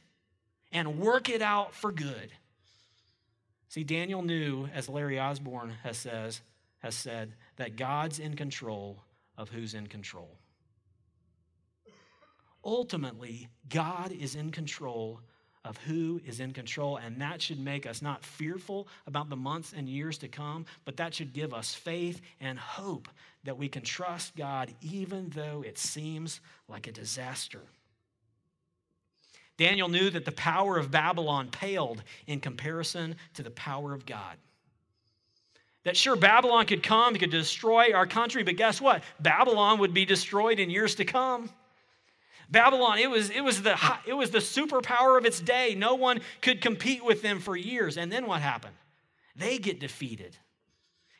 and 0.72 0.98
work 0.98 1.30
it 1.30 1.44
out 1.44 1.76
for 1.76 1.92
good. 1.92 2.32
See, 3.70 3.84
Daniel 3.84 4.24
knew, 4.24 4.68
as 4.74 4.90
Larry 4.90 5.20
Osborne 5.20 5.74
has, 5.84 5.98
says, 5.98 6.42
has 6.80 6.96
said, 6.96 7.34
that 7.58 7.76
God's 7.76 8.20
in 8.20 8.36
control 8.36 9.04
of 9.38 9.50
who's 9.50 9.74
in 9.74 9.88
control. 9.88 10.38
Ultimately, 12.64 13.48
God 13.70 14.12
is 14.12 14.36
in 14.36 14.52
control 14.52 15.22
of 15.64 15.78
who 15.78 16.22
is 16.26 16.40
in 16.40 16.52
control, 16.52 16.98
and 16.98 17.20
that 17.20 17.42
should 17.42 17.60
make 17.60 17.86
us 17.88 18.02
not 18.02 18.24
fearful 18.24 18.88
about 19.08 19.30
the 19.30 19.36
months 19.36 19.74
and 19.76 19.90
years 19.90 20.18
to 20.20 20.28
come, 20.28 20.66
but 20.86 20.98
that 20.98 21.14
should 21.14 21.34
give 21.34 21.54
us 21.54 21.74
faith 21.74 22.22
and 22.40 22.58
hope 22.58 23.08
that 23.44 23.58
we 23.58 23.68
can 23.68 23.82
trust 23.82 24.36
God 24.36 24.74
even 24.82 25.30
though 25.30 25.64
it 25.66 25.78
seems 25.78 26.40
like 26.68 26.88
a 26.88 26.92
disaster. 26.92 27.62
Daniel 29.58 29.88
knew 29.88 30.10
that 30.10 30.26
the 30.26 30.32
power 30.32 30.78
of 30.78 30.92
Babylon 30.92 31.50
paled 31.50 32.04
in 32.28 32.40
comparison 32.40 33.16
to 33.34 33.44
the 33.44 33.52
power 33.52 33.94
of 33.94 34.06
God. 34.06 34.38
That 35.86 35.96
sure, 35.96 36.16
Babylon 36.16 36.66
could 36.66 36.82
come, 36.82 37.16
it 37.16 37.20
could 37.20 37.30
destroy 37.30 37.94
our 37.94 38.08
country, 38.08 38.44
but 38.44 38.58
guess 38.58 38.82
what? 38.82 39.04
Babylon 39.20 39.80
would 39.80 39.94
be 39.94 40.04
destroyed 40.04 40.60
in 40.60 40.72
years 40.72 40.96
to 40.96 41.06
come. 41.06 41.50
Babylon, 42.50 42.98
it 42.98 43.10
was, 43.10 43.30
it, 43.30 43.42
was 43.42 43.62
the, 43.62 43.80
it 44.06 44.14
was 44.14 44.32
the 44.32 44.40
superpower 44.40 45.18
of 45.18 45.26
its 45.26 45.40
day. 45.40 45.76
No 45.76 45.94
one 45.94 46.22
could 46.42 46.60
compete 46.60 47.06
with 47.06 47.22
them 47.22 47.40
for 47.40 47.56
years. 47.56 47.98
And 47.98 48.12
then 48.12 48.26
what 48.26 48.42
happened? 48.42 48.76
They 49.36 49.60
get 49.60 49.80
defeated. 49.80 50.36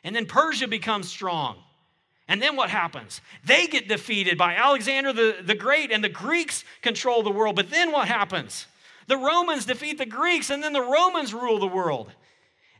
And 0.02 0.14
then 0.14 0.26
Persia 0.26 0.66
becomes 0.66 1.08
strong. 1.08 1.58
And 2.28 2.42
then 2.42 2.56
what 2.56 2.70
happens? 2.70 3.20
They 3.44 3.68
get 3.68 3.86
defeated 3.86 4.36
by 4.36 4.56
Alexander 4.56 5.12
the, 5.12 5.36
the 5.44 5.54
Great, 5.54 5.92
and 5.92 6.02
the 6.02 6.08
Greeks 6.08 6.64
control 6.82 7.22
the 7.22 7.30
world. 7.30 7.54
But 7.54 7.70
then 7.70 7.92
what 7.92 8.08
happens? 8.08 8.66
The 9.06 9.16
Romans 9.16 9.64
defeat 9.64 9.98
the 9.98 10.06
Greeks, 10.06 10.50
and 10.50 10.60
then 10.60 10.72
the 10.72 10.80
Romans 10.80 11.32
rule 11.32 11.60
the 11.60 11.68
world. 11.68 12.10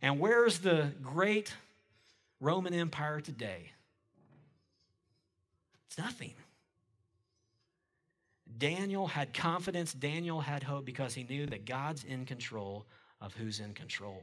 And 0.02 0.18
where's 0.18 0.58
the 0.58 0.92
great 1.00 1.54
Roman 2.40 2.74
Empire 2.74 3.20
today? 3.20 3.72
It's 5.86 5.98
nothing. 5.98 6.34
Daniel 8.58 9.06
had 9.06 9.34
confidence, 9.34 9.92
Daniel 9.92 10.40
had 10.40 10.62
hope 10.62 10.84
because 10.84 11.14
he 11.14 11.24
knew 11.24 11.46
that 11.46 11.66
God's 11.66 12.04
in 12.04 12.24
control 12.24 12.86
of 13.20 13.34
who's 13.34 13.60
in 13.60 13.74
control. 13.74 14.22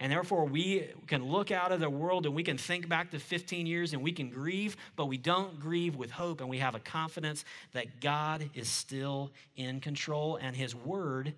And 0.00 0.12
therefore, 0.12 0.44
we 0.44 0.86
can 1.08 1.24
look 1.24 1.50
out 1.50 1.72
of 1.72 1.80
the 1.80 1.90
world 1.90 2.24
and 2.24 2.34
we 2.34 2.44
can 2.44 2.56
think 2.56 2.88
back 2.88 3.10
to 3.10 3.18
15 3.18 3.66
years 3.66 3.92
and 3.92 4.02
we 4.02 4.12
can 4.12 4.30
grieve, 4.30 4.76
but 4.94 5.06
we 5.06 5.16
don't 5.16 5.58
grieve 5.58 5.96
with 5.96 6.12
hope. 6.12 6.40
And 6.40 6.48
we 6.48 6.58
have 6.58 6.76
a 6.76 6.80
confidence 6.80 7.44
that 7.72 8.00
God 8.00 8.48
is 8.54 8.68
still 8.68 9.32
in 9.56 9.80
control 9.80 10.38
and 10.40 10.54
His 10.54 10.74
word 10.74 11.34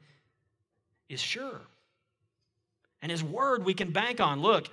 is 1.08 1.20
sure. 1.20 1.60
And 3.00 3.10
His 3.10 3.24
word 3.24 3.64
we 3.64 3.72
can 3.72 3.92
bank 3.92 4.20
on. 4.20 4.42
Look, 4.42 4.68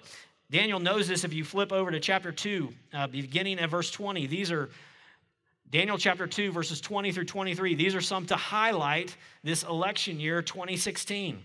Daniel 0.50 0.80
knows 0.80 1.08
this 1.08 1.26
if 1.26 1.34
you 1.34 1.44
flip 1.44 1.74
over 1.74 1.92
to 1.92 2.00
chapter 2.00 2.32
2, 2.32 2.70
uh, 2.94 3.08
beginning 3.08 3.60
at 3.60 3.70
verse 3.70 3.92
20. 3.92 4.28
These 4.28 4.50
are 4.52 4.70
Daniel 5.70 5.98
chapter 5.98 6.26
2, 6.26 6.54
verses 6.54 6.80
20 6.80 7.12
through 7.12 7.26
23. 7.26 7.76
These 7.76 7.96
are 7.96 8.02
some 8.02 8.26
to 8.28 8.38
highlight 8.38 9.18
this 9.44 9.64
election 9.64 10.22
year 10.22 10.42
2016. 10.42 11.44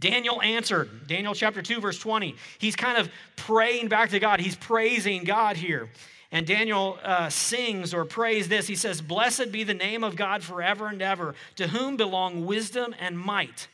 Daniel 0.00 0.42
answered, 0.42 1.06
Daniel 1.06 1.34
chapter 1.34 1.62
2, 1.62 1.80
verse 1.80 1.98
20. 2.00 2.34
He's 2.58 2.74
kind 2.74 2.98
of 2.98 3.08
praying 3.36 3.88
back 3.88 4.10
to 4.10 4.18
God. 4.18 4.40
He's 4.40 4.56
praising 4.56 5.22
God 5.22 5.56
here. 5.56 5.88
And 6.32 6.46
Daniel 6.46 6.98
uh, 7.04 7.28
sings 7.30 7.94
or 7.94 8.04
prays 8.04 8.48
this. 8.48 8.66
He 8.66 8.74
says, 8.74 9.00
Blessed 9.00 9.52
be 9.52 9.62
the 9.62 9.74
name 9.74 10.02
of 10.02 10.16
God 10.16 10.42
forever 10.42 10.88
and 10.88 11.00
ever, 11.00 11.34
to 11.56 11.68
whom 11.68 11.96
belong 11.96 12.44
wisdom 12.44 12.94
and 12.98 13.16
might 13.18 13.68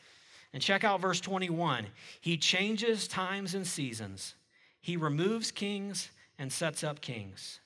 and 0.54 0.62
check 0.62 0.84
out 0.84 1.00
verse 1.00 1.20
21. 1.20 1.88
He 2.20 2.38
changes 2.38 3.08
times 3.08 3.54
and 3.54 3.66
seasons, 3.66 4.36
he 4.80 4.96
removes 4.96 5.50
kings 5.50 6.10
and 6.38 6.52
sets 6.52 6.84
up 6.84 7.00
kings. 7.00 7.60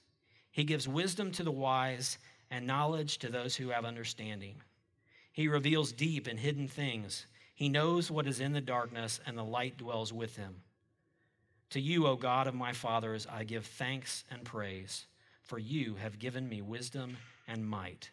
He 0.50 0.64
gives 0.64 0.88
wisdom 0.88 1.30
to 1.32 1.42
the 1.42 1.52
wise 1.52 2.18
and 2.50 2.66
knowledge 2.66 3.18
to 3.18 3.28
those 3.28 3.54
who 3.54 3.68
have 3.68 3.84
understanding. 3.84 4.54
He 5.32 5.48
reveals 5.48 5.92
deep 5.92 6.26
and 6.26 6.38
hidden 6.38 6.66
things. 6.66 7.26
He 7.54 7.68
knows 7.68 8.10
what 8.10 8.26
is 8.26 8.40
in 8.40 8.52
the 8.52 8.60
darkness, 8.60 9.20
and 9.26 9.36
the 9.36 9.44
light 9.44 9.76
dwells 9.76 10.12
with 10.12 10.36
him. 10.36 10.62
To 11.70 11.80
you, 11.80 12.06
O 12.06 12.16
God 12.16 12.46
of 12.46 12.54
my 12.54 12.72
fathers, 12.72 13.26
I 13.30 13.44
give 13.44 13.66
thanks 13.66 14.24
and 14.30 14.44
praise, 14.44 15.06
for 15.42 15.58
you 15.58 15.96
have 15.96 16.18
given 16.18 16.48
me 16.48 16.62
wisdom 16.62 17.16
and 17.46 17.68
might, 17.68 18.10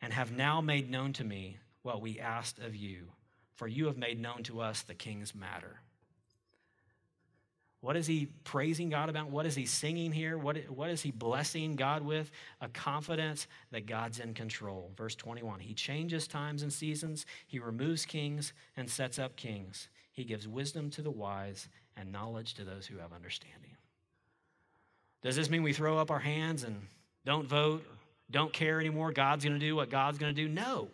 and 0.00 0.12
have 0.12 0.32
now 0.32 0.60
made 0.60 0.90
known 0.90 1.12
to 1.14 1.24
me 1.24 1.58
what 1.82 2.00
we 2.00 2.18
asked 2.20 2.58
of 2.60 2.74
you 2.74 3.08
for 3.58 3.66
you 3.66 3.86
have 3.86 3.98
made 3.98 4.20
known 4.20 4.44
to 4.44 4.60
us 4.60 4.82
the 4.82 4.94
king's 4.94 5.34
matter. 5.34 5.80
What 7.80 7.96
is 7.96 8.06
he 8.06 8.28
praising 8.44 8.88
God 8.88 9.08
about? 9.08 9.30
What 9.30 9.46
is 9.46 9.54
he 9.56 9.66
singing 9.66 10.12
here? 10.12 10.38
What, 10.38 10.56
what 10.68 10.90
is 10.90 11.02
he 11.02 11.10
blessing 11.10 11.74
God 11.74 12.04
with? 12.04 12.30
A 12.60 12.68
confidence 12.68 13.48
that 13.72 13.86
God's 13.86 14.20
in 14.20 14.32
control. 14.32 14.92
Verse 14.96 15.16
21 15.16 15.58
He 15.58 15.74
changes 15.74 16.28
times 16.28 16.62
and 16.62 16.72
seasons, 16.72 17.26
he 17.48 17.58
removes 17.58 18.06
kings 18.06 18.52
and 18.76 18.88
sets 18.88 19.18
up 19.18 19.36
kings. 19.36 19.88
He 20.12 20.24
gives 20.24 20.48
wisdom 20.48 20.90
to 20.90 21.02
the 21.02 21.10
wise 21.10 21.68
and 21.96 22.12
knowledge 22.12 22.54
to 22.54 22.64
those 22.64 22.86
who 22.86 22.98
have 22.98 23.12
understanding. 23.12 23.76
Does 25.22 25.34
this 25.34 25.50
mean 25.50 25.64
we 25.64 25.72
throw 25.72 25.98
up 25.98 26.12
our 26.12 26.18
hands 26.20 26.62
and 26.62 26.80
don't 27.24 27.48
vote, 27.48 27.84
don't 28.30 28.52
care 28.52 28.78
anymore? 28.78 29.10
God's 29.12 29.44
going 29.44 29.58
to 29.58 29.64
do 29.64 29.74
what 29.74 29.90
God's 29.90 30.18
going 30.18 30.34
to 30.34 30.42
do? 30.42 30.48
No. 30.48 30.88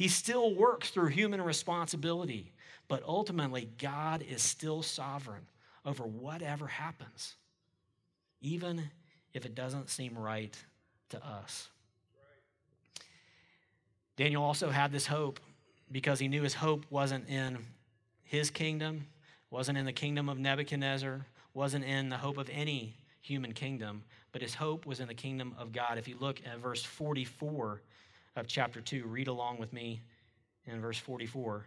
He 0.00 0.08
still 0.08 0.54
works 0.54 0.88
through 0.88 1.08
human 1.08 1.42
responsibility, 1.42 2.54
but 2.88 3.02
ultimately, 3.06 3.68
God 3.76 4.24
is 4.26 4.40
still 4.40 4.82
sovereign 4.82 5.46
over 5.84 6.04
whatever 6.04 6.66
happens, 6.66 7.34
even 8.40 8.90
if 9.34 9.44
it 9.44 9.54
doesn't 9.54 9.90
seem 9.90 10.16
right 10.16 10.56
to 11.10 11.22
us. 11.22 11.68
Daniel 14.16 14.42
also 14.42 14.70
had 14.70 14.90
this 14.90 15.06
hope 15.06 15.38
because 15.92 16.18
he 16.18 16.28
knew 16.28 16.44
his 16.44 16.54
hope 16.54 16.86
wasn't 16.88 17.28
in 17.28 17.58
his 18.22 18.48
kingdom, 18.48 19.06
wasn't 19.50 19.76
in 19.76 19.84
the 19.84 19.92
kingdom 19.92 20.30
of 20.30 20.38
Nebuchadnezzar, 20.38 21.26
wasn't 21.52 21.84
in 21.84 22.08
the 22.08 22.16
hope 22.16 22.38
of 22.38 22.48
any 22.50 22.96
human 23.20 23.52
kingdom, 23.52 24.04
but 24.32 24.40
his 24.40 24.54
hope 24.54 24.86
was 24.86 25.00
in 25.00 25.08
the 25.08 25.14
kingdom 25.14 25.54
of 25.58 25.72
God. 25.72 25.98
If 25.98 26.08
you 26.08 26.16
look 26.18 26.40
at 26.46 26.56
verse 26.56 26.82
44 26.82 27.82
of 28.36 28.46
chapter 28.46 28.80
2, 28.80 29.04
read 29.06 29.28
along 29.28 29.58
with 29.58 29.72
me 29.72 30.02
in 30.66 30.80
verse 30.80 30.98
44. 30.98 31.66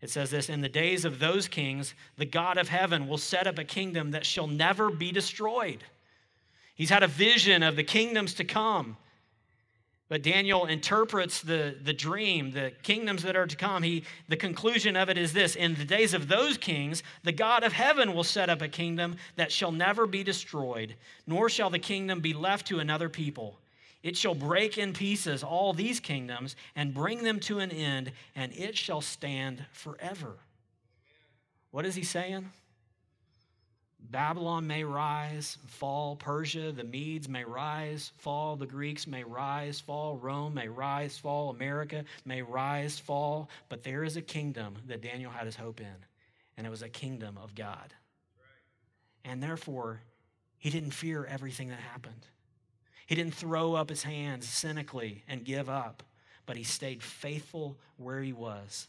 It 0.00 0.10
says 0.10 0.30
this 0.30 0.48
In 0.48 0.60
the 0.60 0.68
days 0.68 1.04
of 1.04 1.18
those 1.18 1.48
kings, 1.48 1.94
the 2.16 2.26
God 2.26 2.58
of 2.58 2.68
heaven 2.68 3.08
will 3.08 3.18
set 3.18 3.46
up 3.46 3.58
a 3.58 3.64
kingdom 3.64 4.10
that 4.10 4.26
shall 4.26 4.46
never 4.46 4.90
be 4.90 5.12
destroyed. 5.12 5.84
He's 6.74 6.90
had 6.90 7.02
a 7.02 7.08
vision 7.08 7.62
of 7.62 7.76
the 7.76 7.84
kingdoms 7.84 8.34
to 8.34 8.44
come. 8.44 8.96
But 10.08 10.22
Daniel 10.22 10.66
interprets 10.66 11.40
the, 11.40 11.74
the 11.82 11.94
dream, 11.94 12.50
the 12.50 12.72
kingdoms 12.82 13.22
that 13.22 13.34
are 13.34 13.46
to 13.46 13.56
come. 13.56 13.82
He, 13.82 14.04
the 14.28 14.36
conclusion 14.36 14.94
of 14.94 15.08
it 15.08 15.16
is 15.16 15.32
this 15.32 15.56
In 15.56 15.74
the 15.74 15.86
days 15.86 16.12
of 16.12 16.28
those 16.28 16.58
kings, 16.58 17.02
the 17.22 17.32
God 17.32 17.62
of 17.62 17.72
heaven 17.72 18.12
will 18.12 18.24
set 18.24 18.50
up 18.50 18.60
a 18.60 18.68
kingdom 18.68 19.16
that 19.36 19.50
shall 19.50 19.72
never 19.72 20.06
be 20.06 20.22
destroyed, 20.22 20.96
nor 21.26 21.48
shall 21.48 21.70
the 21.70 21.78
kingdom 21.78 22.20
be 22.20 22.34
left 22.34 22.66
to 22.66 22.78
another 22.78 23.08
people. 23.08 23.58
It 24.02 24.16
shall 24.16 24.34
break 24.34 24.78
in 24.78 24.92
pieces 24.92 25.44
all 25.44 25.72
these 25.72 26.00
kingdoms 26.00 26.56
and 26.74 26.92
bring 26.92 27.22
them 27.22 27.38
to 27.40 27.60
an 27.60 27.70
end, 27.70 28.12
and 28.34 28.52
it 28.52 28.76
shall 28.76 29.00
stand 29.00 29.64
forever. 29.72 30.38
What 31.70 31.86
is 31.86 31.94
he 31.94 32.02
saying? 32.02 32.50
Babylon 34.10 34.66
may 34.66 34.84
rise, 34.84 35.56
fall. 35.66 36.16
Persia, 36.16 36.72
the 36.72 36.84
Medes 36.84 37.28
may 37.28 37.44
rise, 37.44 38.12
fall. 38.18 38.56
The 38.56 38.66
Greeks 38.66 39.06
may 39.06 39.22
rise, 39.24 39.80
fall. 39.80 40.16
Rome 40.16 40.54
may 40.54 40.68
rise, 40.68 41.16
fall. 41.16 41.50
America 41.50 42.04
may 42.24 42.42
rise, 42.42 42.98
fall. 42.98 43.48
But 43.68 43.84
there 43.84 44.04
is 44.04 44.16
a 44.16 44.22
kingdom 44.22 44.74
that 44.86 45.00
Daniel 45.00 45.30
had 45.30 45.46
his 45.46 45.56
hope 45.56 45.80
in, 45.80 45.94
and 46.56 46.66
it 46.66 46.70
was 46.70 46.82
a 46.82 46.88
kingdom 46.88 47.38
of 47.42 47.54
God. 47.54 47.94
And 49.24 49.42
therefore, 49.42 50.00
he 50.58 50.68
didn't 50.68 50.90
fear 50.90 51.24
everything 51.24 51.68
that 51.68 51.78
happened. 51.78 52.26
He 53.06 53.14
didn't 53.14 53.34
throw 53.34 53.74
up 53.74 53.88
his 53.88 54.02
hands 54.02 54.48
cynically 54.48 55.24
and 55.28 55.44
give 55.44 55.68
up, 55.68 56.02
but 56.46 56.56
he 56.56 56.64
stayed 56.64 57.02
faithful 57.02 57.76
where 57.96 58.22
he 58.22 58.32
was. 58.32 58.88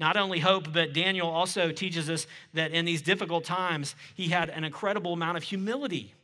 Not 0.00 0.16
only 0.16 0.40
hope, 0.40 0.72
but 0.72 0.92
Daniel 0.92 1.28
also 1.28 1.70
teaches 1.70 2.10
us 2.10 2.26
that 2.52 2.72
in 2.72 2.84
these 2.84 3.02
difficult 3.02 3.44
times, 3.44 3.94
he 4.14 4.28
had 4.28 4.50
an 4.50 4.64
incredible 4.64 5.12
amount 5.12 5.36
of 5.36 5.44
humility. 5.44 6.14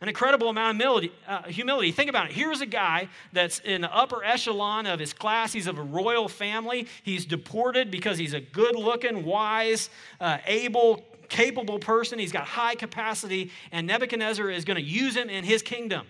An 0.00 0.08
incredible 0.08 0.48
amount 0.48 0.76
of 0.76 0.80
humility, 0.80 1.12
uh, 1.26 1.42
humility. 1.44 1.90
Think 1.90 2.10
about 2.10 2.26
it. 2.26 2.32
Here's 2.32 2.60
a 2.60 2.66
guy 2.66 3.08
that's 3.32 3.60
in 3.60 3.80
the 3.80 3.94
upper 3.94 4.22
echelon 4.22 4.86
of 4.86 5.00
his 5.00 5.12
class. 5.12 5.52
He's 5.52 5.66
of 5.66 5.78
a 5.78 5.82
royal 5.82 6.28
family. 6.28 6.86
He's 7.02 7.24
deported 7.24 7.90
because 7.90 8.18
he's 8.18 8.34
a 8.34 8.40
good 8.40 8.76
looking, 8.76 9.24
wise, 9.24 9.90
uh, 10.20 10.38
able, 10.46 11.04
capable 11.28 11.78
person. 11.78 12.18
He's 12.18 12.32
got 12.32 12.46
high 12.46 12.74
capacity, 12.74 13.50
and 13.72 13.86
Nebuchadnezzar 13.86 14.50
is 14.50 14.64
going 14.64 14.76
to 14.76 14.82
use 14.82 15.16
him 15.16 15.30
in 15.30 15.42
his 15.42 15.62
kingdom 15.62 16.06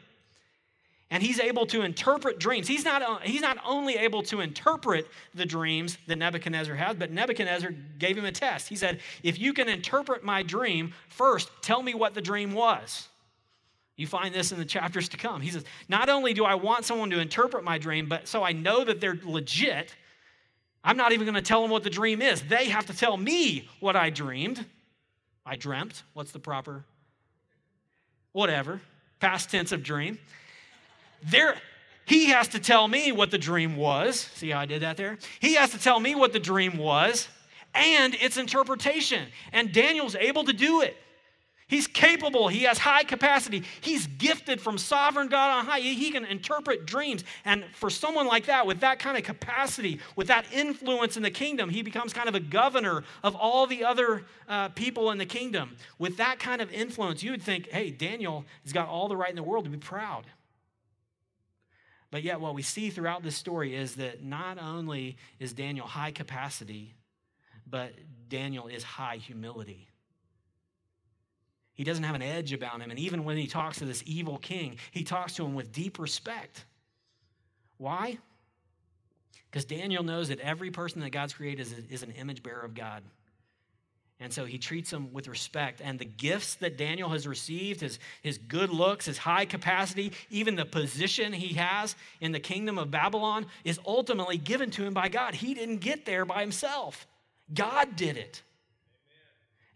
and 1.10 1.22
he's 1.22 1.38
able 1.38 1.66
to 1.66 1.82
interpret 1.82 2.38
dreams. 2.38 2.66
He's 2.66 2.84
not, 2.84 3.02
uh, 3.02 3.18
he's 3.22 3.42
not 3.42 3.58
only 3.64 3.96
able 3.96 4.22
to 4.24 4.40
interpret 4.40 5.06
the 5.34 5.44
dreams 5.44 5.98
that 6.06 6.16
Nebuchadnezzar 6.16 6.74
has, 6.74 6.96
but 6.96 7.10
Nebuchadnezzar 7.10 7.72
gave 7.98 8.16
him 8.16 8.24
a 8.24 8.32
test. 8.32 8.68
He 8.68 8.76
said, 8.76 9.00
If 9.22 9.38
you 9.38 9.52
can 9.52 9.68
interpret 9.68 10.24
my 10.24 10.42
dream, 10.42 10.92
first 11.08 11.50
tell 11.62 11.82
me 11.82 11.94
what 11.94 12.14
the 12.14 12.22
dream 12.22 12.52
was. 12.52 13.08
You 13.96 14.06
find 14.08 14.34
this 14.34 14.50
in 14.50 14.58
the 14.58 14.64
chapters 14.64 15.08
to 15.10 15.16
come. 15.16 15.40
He 15.40 15.50
says, 15.50 15.64
Not 15.88 16.08
only 16.08 16.34
do 16.34 16.44
I 16.44 16.54
want 16.54 16.84
someone 16.84 17.10
to 17.10 17.20
interpret 17.20 17.62
my 17.62 17.78
dream, 17.78 18.08
but 18.08 18.26
so 18.26 18.42
I 18.42 18.52
know 18.52 18.84
that 18.84 19.00
they're 19.00 19.18
legit, 19.22 19.94
I'm 20.82 20.96
not 20.96 21.12
even 21.12 21.26
going 21.26 21.36
to 21.36 21.42
tell 21.42 21.62
them 21.62 21.70
what 21.70 21.82
the 21.82 21.90
dream 21.90 22.20
is. 22.20 22.42
They 22.42 22.66
have 22.66 22.86
to 22.86 22.96
tell 22.96 23.16
me 23.16 23.68
what 23.80 23.94
I 23.94 24.10
dreamed. 24.10 24.64
I 25.46 25.56
dreamt. 25.56 26.02
What's 26.12 26.32
the 26.32 26.38
proper? 26.38 26.84
Whatever. 28.32 28.80
Past 29.20 29.50
tense 29.50 29.72
of 29.72 29.82
dream. 29.82 30.18
There, 31.24 31.56
he 32.06 32.26
has 32.26 32.48
to 32.48 32.58
tell 32.58 32.86
me 32.86 33.12
what 33.12 33.30
the 33.30 33.38
dream 33.38 33.76
was. 33.76 34.20
See 34.34 34.50
how 34.50 34.60
I 34.60 34.66
did 34.66 34.82
that 34.82 34.96
there? 34.96 35.18
He 35.40 35.54
has 35.54 35.70
to 35.70 35.78
tell 35.78 36.00
me 36.00 36.14
what 36.14 36.32
the 36.32 36.40
dream 36.40 36.76
was 36.76 37.28
and 37.74 38.14
its 38.14 38.36
interpretation. 38.36 39.26
And 39.52 39.72
Daniel's 39.72 40.14
able 40.14 40.44
to 40.44 40.52
do 40.52 40.82
it. 40.82 40.96
He's 41.66 41.86
capable. 41.86 42.48
He 42.48 42.64
has 42.64 42.76
high 42.76 43.04
capacity. 43.04 43.64
He's 43.80 44.06
gifted 44.06 44.60
from 44.60 44.76
sovereign 44.76 45.28
God 45.28 45.58
on 45.58 45.64
high. 45.64 45.80
He 45.80 46.10
can 46.10 46.26
interpret 46.26 46.84
dreams. 46.84 47.24
And 47.46 47.64
for 47.74 47.88
someone 47.88 48.26
like 48.26 48.46
that, 48.46 48.66
with 48.66 48.80
that 48.80 48.98
kind 48.98 49.16
of 49.16 49.24
capacity, 49.24 49.98
with 50.14 50.26
that 50.26 50.44
influence 50.52 51.16
in 51.16 51.22
the 51.22 51.30
kingdom, 51.30 51.70
he 51.70 51.82
becomes 51.82 52.12
kind 52.12 52.28
of 52.28 52.34
a 52.34 52.40
governor 52.40 53.02
of 53.22 53.34
all 53.34 53.66
the 53.66 53.82
other 53.82 54.24
uh, 54.46 54.68
people 54.68 55.10
in 55.10 55.16
the 55.16 55.26
kingdom. 55.26 55.76
With 55.98 56.18
that 56.18 56.38
kind 56.38 56.60
of 56.60 56.70
influence, 56.70 57.22
you 57.22 57.30
would 57.30 57.42
think, 57.42 57.70
hey, 57.70 57.90
Daniel 57.90 58.44
has 58.62 58.74
got 58.74 58.88
all 58.88 59.08
the 59.08 59.16
right 59.16 59.30
in 59.30 59.36
the 59.36 59.42
world 59.42 59.64
to 59.64 59.70
be 59.70 59.78
proud. 59.78 60.26
But 62.14 62.22
yet, 62.22 62.40
what 62.40 62.54
we 62.54 62.62
see 62.62 62.90
throughout 62.90 63.24
this 63.24 63.34
story 63.34 63.74
is 63.74 63.96
that 63.96 64.22
not 64.22 64.56
only 64.62 65.16
is 65.40 65.52
Daniel 65.52 65.84
high 65.84 66.12
capacity, 66.12 66.94
but 67.68 67.90
Daniel 68.28 68.68
is 68.68 68.84
high 68.84 69.16
humility. 69.16 69.88
He 71.72 71.82
doesn't 71.82 72.04
have 72.04 72.14
an 72.14 72.22
edge 72.22 72.52
about 72.52 72.80
him. 72.80 72.90
And 72.92 73.00
even 73.00 73.24
when 73.24 73.36
he 73.36 73.48
talks 73.48 73.78
to 73.78 73.84
this 73.84 74.04
evil 74.06 74.38
king, 74.38 74.76
he 74.92 75.02
talks 75.02 75.34
to 75.34 75.44
him 75.44 75.56
with 75.56 75.72
deep 75.72 75.98
respect. 75.98 76.64
Why? 77.78 78.18
Because 79.50 79.64
Daniel 79.64 80.04
knows 80.04 80.28
that 80.28 80.38
every 80.38 80.70
person 80.70 81.00
that 81.00 81.10
God's 81.10 81.32
created 81.32 81.62
is, 81.62 81.72
is 81.90 82.04
an 82.04 82.12
image 82.12 82.44
bearer 82.44 82.62
of 82.62 82.74
God. 82.74 83.02
And 84.20 84.32
so 84.32 84.44
he 84.44 84.58
treats 84.58 84.90
them 84.90 85.12
with 85.12 85.26
respect. 85.26 85.80
And 85.82 85.98
the 85.98 86.04
gifts 86.04 86.54
that 86.56 86.78
Daniel 86.78 87.08
has 87.10 87.26
received, 87.26 87.80
his, 87.80 87.98
his 88.22 88.38
good 88.38 88.70
looks, 88.70 89.06
his 89.06 89.18
high 89.18 89.44
capacity, 89.44 90.12
even 90.30 90.54
the 90.54 90.64
position 90.64 91.32
he 91.32 91.54
has 91.54 91.96
in 92.20 92.32
the 92.32 92.40
kingdom 92.40 92.78
of 92.78 92.90
Babylon, 92.90 93.46
is 93.64 93.80
ultimately 93.86 94.38
given 94.38 94.70
to 94.72 94.84
him 94.84 94.94
by 94.94 95.08
God. 95.08 95.34
He 95.34 95.52
didn't 95.52 95.78
get 95.78 96.06
there 96.06 96.24
by 96.24 96.40
himself, 96.40 97.06
God 97.52 97.96
did 97.96 98.16
it. 98.16 98.42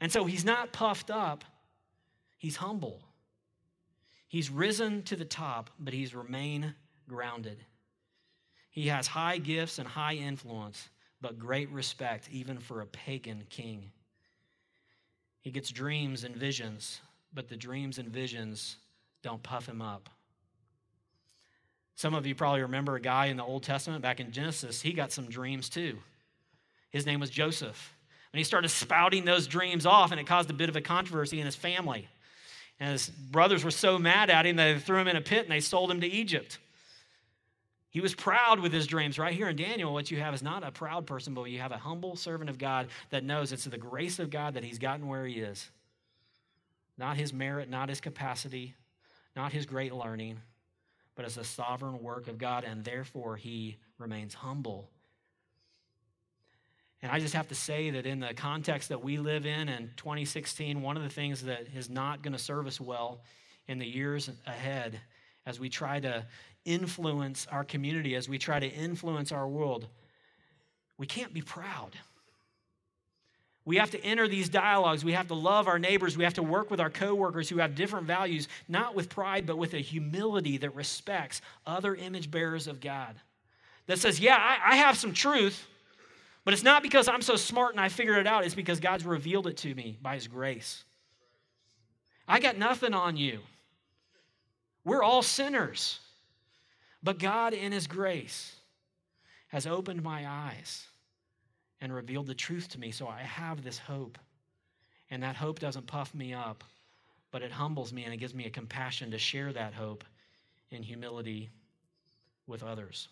And 0.00 0.12
so 0.12 0.24
he's 0.24 0.44
not 0.44 0.72
puffed 0.72 1.10
up, 1.10 1.44
he's 2.36 2.56
humble. 2.56 3.02
He's 4.28 4.50
risen 4.50 5.02
to 5.04 5.16
the 5.16 5.24
top, 5.24 5.70
but 5.80 5.94
he's 5.94 6.14
remained 6.14 6.74
grounded. 7.08 7.64
He 8.70 8.88
has 8.88 9.06
high 9.06 9.38
gifts 9.38 9.78
and 9.78 9.88
high 9.88 10.14
influence, 10.14 10.90
but 11.22 11.38
great 11.38 11.70
respect 11.70 12.28
even 12.30 12.58
for 12.58 12.82
a 12.82 12.86
pagan 12.86 13.44
king. 13.48 13.90
He 15.40 15.50
gets 15.50 15.70
dreams 15.70 16.24
and 16.24 16.36
visions, 16.36 17.00
but 17.32 17.48
the 17.48 17.56
dreams 17.56 17.98
and 17.98 18.08
visions 18.08 18.76
don't 19.22 19.42
puff 19.42 19.66
him 19.66 19.80
up. 19.80 20.08
Some 21.94 22.14
of 22.14 22.26
you 22.26 22.34
probably 22.34 22.62
remember 22.62 22.94
a 22.94 23.00
guy 23.00 23.26
in 23.26 23.36
the 23.36 23.44
Old 23.44 23.64
Testament 23.64 24.02
back 24.02 24.20
in 24.20 24.30
Genesis, 24.30 24.80
he 24.80 24.92
got 24.92 25.10
some 25.10 25.28
dreams 25.28 25.68
too. 25.68 25.98
His 26.90 27.06
name 27.06 27.20
was 27.20 27.30
Joseph. 27.30 27.94
And 28.32 28.38
he 28.38 28.44
started 28.44 28.68
spouting 28.68 29.24
those 29.24 29.46
dreams 29.46 29.86
off, 29.86 30.10
and 30.10 30.20
it 30.20 30.26
caused 30.26 30.50
a 30.50 30.54
bit 30.54 30.68
of 30.68 30.76
a 30.76 30.80
controversy 30.80 31.40
in 31.40 31.46
his 31.46 31.56
family. 31.56 32.08
And 32.78 32.92
his 32.92 33.08
brothers 33.08 33.64
were 33.64 33.70
so 33.70 33.98
mad 33.98 34.30
at 34.30 34.46
him 34.46 34.56
that 34.56 34.74
they 34.74 34.78
threw 34.78 34.98
him 34.98 35.08
in 35.08 35.16
a 35.16 35.20
pit 35.20 35.42
and 35.42 35.50
they 35.50 35.60
sold 35.60 35.90
him 35.90 36.00
to 36.00 36.06
Egypt. 36.06 36.58
He 37.90 38.00
was 38.00 38.14
proud 38.14 38.60
with 38.60 38.72
his 38.72 38.86
dreams. 38.86 39.18
Right 39.18 39.32
here 39.32 39.48
in 39.48 39.56
Daniel, 39.56 39.92
what 39.92 40.10
you 40.10 40.20
have 40.20 40.34
is 40.34 40.42
not 40.42 40.62
a 40.62 40.70
proud 40.70 41.06
person, 41.06 41.32
but 41.34 41.44
you 41.44 41.58
have 41.60 41.72
a 41.72 41.78
humble 41.78 42.16
servant 42.16 42.50
of 42.50 42.58
God 42.58 42.88
that 43.10 43.24
knows 43.24 43.50
it's 43.50 43.64
the 43.64 43.78
grace 43.78 44.18
of 44.18 44.30
God 44.30 44.54
that 44.54 44.64
he's 44.64 44.78
gotten 44.78 45.08
where 45.08 45.24
he 45.24 45.40
is. 45.40 45.70
Not 46.98 47.16
his 47.16 47.32
merit, 47.32 47.70
not 47.70 47.88
his 47.88 48.00
capacity, 48.00 48.74
not 49.34 49.52
his 49.52 49.64
great 49.64 49.94
learning, 49.94 50.40
but 51.14 51.24
it's 51.24 51.36
a 51.36 51.44
sovereign 51.44 52.02
work 52.02 52.28
of 52.28 52.38
God, 52.38 52.64
and 52.64 52.84
therefore 52.84 53.36
he 53.36 53.78
remains 53.98 54.34
humble. 54.34 54.90
And 57.00 57.12
I 57.12 57.20
just 57.20 57.34
have 57.34 57.48
to 57.48 57.54
say 57.54 57.90
that 57.90 58.06
in 58.06 58.20
the 58.20 58.34
context 58.34 58.88
that 58.88 59.02
we 59.02 59.16
live 59.18 59.46
in 59.46 59.68
in 59.68 59.90
2016, 59.96 60.82
one 60.82 60.96
of 60.96 61.04
the 61.04 61.08
things 61.08 61.44
that 61.44 61.68
is 61.74 61.88
not 61.88 62.22
going 62.22 62.32
to 62.32 62.38
serve 62.38 62.66
us 62.66 62.80
well 62.80 63.20
in 63.68 63.78
the 63.78 63.86
years 63.86 64.28
ahead 64.46 65.00
as 65.46 65.60
we 65.60 65.68
try 65.68 66.00
to 66.00 66.26
influence 66.64 67.46
our 67.50 67.64
community, 67.64 68.14
as 68.14 68.28
we 68.28 68.38
try 68.38 68.60
to 68.60 68.68
influence 68.68 69.32
our 69.32 69.48
world, 69.48 69.86
we 70.96 71.06
can't 71.06 71.32
be 71.32 71.42
proud. 71.42 71.96
We 73.64 73.76
have 73.76 73.90
to 73.90 74.02
enter 74.02 74.26
these 74.26 74.48
dialogues. 74.48 75.04
We 75.04 75.12
have 75.12 75.28
to 75.28 75.34
love 75.34 75.68
our 75.68 75.78
neighbors. 75.78 76.16
We 76.16 76.24
have 76.24 76.32
to 76.34 76.42
work 76.42 76.70
with 76.70 76.80
our 76.80 76.88
coworkers 76.88 77.50
who 77.50 77.58
have 77.58 77.74
different 77.74 78.06
values, 78.06 78.48
not 78.66 78.94
with 78.94 79.10
pride, 79.10 79.44
but 79.46 79.58
with 79.58 79.74
a 79.74 79.78
humility 79.78 80.56
that 80.56 80.74
respects 80.74 81.42
other 81.66 81.94
image 81.94 82.30
bearers 82.30 82.66
of 82.66 82.80
God. 82.80 83.14
That 83.86 83.98
says, 83.98 84.20
yeah, 84.20 84.36
I, 84.38 84.72
I 84.72 84.76
have 84.76 84.96
some 84.96 85.12
truth, 85.12 85.66
but 86.46 86.54
it's 86.54 86.62
not 86.62 86.82
because 86.82 87.08
I'm 87.08 87.20
so 87.20 87.36
smart 87.36 87.72
and 87.72 87.80
I 87.80 87.90
figured 87.90 88.16
it 88.16 88.26
out. 88.26 88.44
It's 88.46 88.54
because 88.54 88.80
God's 88.80 89.04
revealed 89.04 89.46
it 89.46 89.58
to 89.58 89.74
me 89.74 89.98
by 90.00 90.14
His 90.14 90.28
grace. 90.28 90.82
I 92.26 92.40
got 92.40 92.56
nothing 92.56 92.94
on 92.94 93.18
you. 93.18 93.40
We're 94.82 95.02
all 95.02 95.22
sinners. 95.22 96.00
But 97.08 97.18
God, 97.18 97.54
in 97.54 97.72
His 97.72 97.86
grace, 97.86 98.54
has 99.46 99.66
opened 99.66 100.02
my 100.02 100.28
eyes 100.28 100.88
and 101.80 101.90
revealed 101.90 102.26
the 102.26 102.34
truth 102.34 102.68
to 102.68 102.78
me. 102.78 102.90
So 102.90 103.08
I 103.08 103.20
have 103.20 103.64
this 103.64 103.78
hope. 103.78 104.18
And 105.10 105.22
that 105.22 105.34
hope 105.34 105.58
doesn't 105.58 105.86
puff 105.86 106.14
me 106.14 106.34
up, 106.34 106.64
but 107.30 107.40
it 107.40 107.50
humbles 107.50 107.94
me 107.94 108.04
and 108.04 108.12
it 108.12 108.18
gives 108.18 108.34
me 108.34 108.44
a 108.44 108.50
compassion 108.50 109.10
to 109.12 109.18
share 109.18 109.54
that 109.54 109.72
hope 109.72 110.04
in 110.70 110.82
humility 110.82 111.48
with 112.46 112.62
others. 112.62 113.08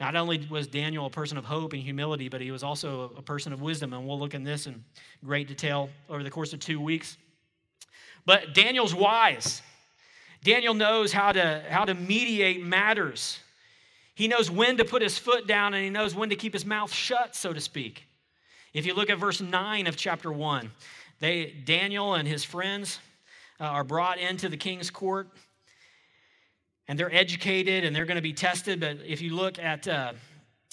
Not 0.00 0.16
only 0.16 0.46
was 0.50 0.66
Daniel 0.66 1.04
a 1.04 1.10
person 1.10 1.36
of 1.36 1.44
hope 1.44 1.74
and 1.74 1.82
humility, 1.82 2.30
but 2.30 2.40
he 2.40 2.50
was 2.50 2.62
also 2.62 3.12
a 3.14 3.20
person 3.20 3.52
of 3.52 3.60
wisdom, 3.60 3.92
and 3.92 4.08
we'll 4.08 4.18
look 4.18 4.32
in 4.32 4.42
this 4.42 4.66
in 4.66 4.82
great 5.22 5.48
detail 5.48 5.90
over 6.08 6.22
the 6.22 6.30
course 6.30 6.54
of 6.54 6.60
two 6.60 6.80
weeks. 6.80 7.18
But 8.24 8.54
Daniel's 8.54 8.94
wise. 8.94 9.60
Daniel 10.44 10.74
knows 10.74 11.10
how 11.10 11.32
to, 11.32 11.64
how 11.70 11.86
to 11.86 11.94
mediate 11.94 12.62
matters. 12.62 13.40
He 14.14 14.28
knows 14.28 14.50
when 14.50 14.76
to 14.76 14.84
put 14.84 15.00
his 15.00 15.18
foot 15.18 15.46
down 15.46 15.72
and 15.72 15.82
he 15.82 15.88
knows 15.88 16.14
when 16.14 16.28
to 16.28 16.36
keep 16.36 16.52
his 16.52 16.66
mouth 16.66 16.92
shut, 16.92 17.34
so 17.34 17.54
to 17.54 17.60
speak. 17.60 18.04
If 18.74 18.84
you 18.84 18.92
look 18.92 19.08
at 19.08 19.18
verse 19.18 19.40
9 19.40 19.86
of 19.86 19.96
chapter 19.96 20.30
1, 20.30 20.70
they, 21.18 21.54
Daniel 21.64 22.14
and 22.14 22.28
his 22.28 22.44
friends 22.44 22.98
uh, 23.58 23.64
are 23.64 23.84
brought 23.84 24.18
into 24.18 24.50
the 24.50 24.56
king's 24.58 24.90
court 24.90 25.28
and 26.88 26.98
they're 26.98 27.12
educated 27.12 27.82
and 27.82 27.96
they're 27.96 28.04
going 28.04 28.16
to 28.16 28.22
be 28.22 28.34
tested. 28.34 28.80
But 28.80 28.98
if 29.06 29.22
you 29.22 29.34
look 29.34 29.58
at, 29.58 29.88
uh, 29.88 30.12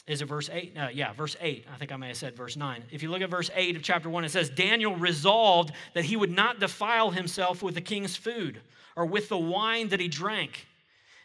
is 0.05 0.21
it 0.21 0.25
verse 0.25 0.49
8? 0.51 0.77
Uh, 0.77 0.87
yeah, 0.93 1.13
verse 1.13 1.37
8. 1.39 1.65
I 1.73 1.77
think 1.77 1.93
I 1.93 1.95
may 1.95 2.09
have 2.09 2.17
said 2.17 2.35
verse 2.35 2.57
9. 2.57 2.83
If 2.91 3.01
you 3.01 3.09
look 3.09 3.21
at 3.21 3.29
verse 3.29 3.49
8 3.55 3.77
of 3.77 3.83
chapter 3.83 4.09
1, 4.09 4.25
it 4.25 4.31
says, 4.31 4.49
Daniel 4.49 4.97
resolved 4.97 5.71
that 5.93 6.03
he 6.03 6.17
would 6.17 6.31
not 6.31 6.59
defile 6.59 7.11
himself 7.11 7.63
with 7.63 7.75
the 7.75 7.81
king's 7.81 8.17
food 8.17 8.59
or 8.95 9.05
with 9.05 9.29
the 9.29 9.37
wine 9.37 9.89
that 9.89 9.99
he 9.99 10.07
drank. 10.07 10.67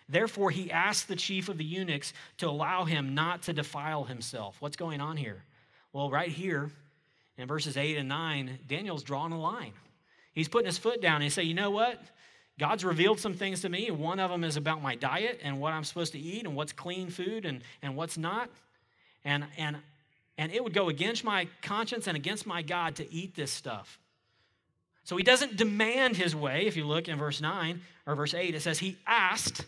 Therefore, 0.09 0.50
he 0.50 0.70
asked 0.70 1.09
the 1.09 1.16
chief 1.16 1.48
of 1.48 1.59
the 1.59 1.64
eunuchs 1.64 2.12
to 2.38 2.48
allow 2.48 2.85
him 2.85 3.14
not 3.14 3.42
to 3.42 3.52
defile 3.52 4.05
himself. 4.05 4.57
What's 4.61 4.76
going 4.76 5.00
on 5.00 5.16
here? 5.16 5.42
Well, 5.92 6.11
right 6.11 6.31
here 6.31 6.70
in 7.38 7.48
verses 7.48 7.76
8 7.76 7.96
and 7.96 8.09
9, 8.09 8.59
Daniel's 8.68 9.02
drawing 9.02 9.33
a 9.33 9.40
line. 9.40 9.72
He's 10.33 10.48
putting 10.48 10.66
his 10.66 10.79
foot 10.79 11.00
down 11.00 11.16
and 11.16 11.24
he 11.24 11.31
say, 11.31 11.42
you 11.42 11.55
know 11.55 11.70
what? 11.70 12.00
God's 12.59 12.85
revealed 12.85 13.20
some 13.20 13.35
things 13.35 13.62
to 13.62 13.68
me. 13.68 13.90
One 13.90 14.20
of 14.20 14.31
them 14.31 14.44
is 14.44 14.57
about 14.57 14.83
my 14.83 14.94
diet 14.94 15.40
and 15.42 15.61
what 15.61 15.72
I'm 15.72 15.85
supposed 15.85 16.12
to 16.12 16.18
eat 16.18 16.44
and 16.44 16.55
what's 16.55 16.72
clean 16.72 17.11
food 17.11 17.44
and, 17.44 17.62
and 17.83 17.96
what's 17.96 18.16
not. 18.16 18.48
And, 19.24 19.44
and, 19.59 19.76
and 20.38 20.52
it 20.52 20.62
would 20.62 20.72
go 20.72 20.88
against 20.88 21.24
my 21.24 21.48
conscience 21.62 22.07
and 22.07 22.16
against 22.16 22.46
my 22.46 22.62
God 22.62 22.96
to 22.96 23.12
eat 23.12 23.35
this 23.35 23.50
stuff. 23.50 23.98
So 25.06 25.16
he 25.16 25.22
doesn't 25.22 25.56
demand 25.56 26.16
his 26.16 26.34
way. 26.34 26.66
If 26.66 26.76
you 26.76 26.84
look 26.84 27.06
in 27.06 27.16
verse 27.16 27.40
9 27.40 27.80
or 28.06 28.16
verse 28.16 28.34
8, 28.34 28.56
it 28.56 28.60
says 28.60 28.80
he 28.80 28.96
asked, 29.06 29.64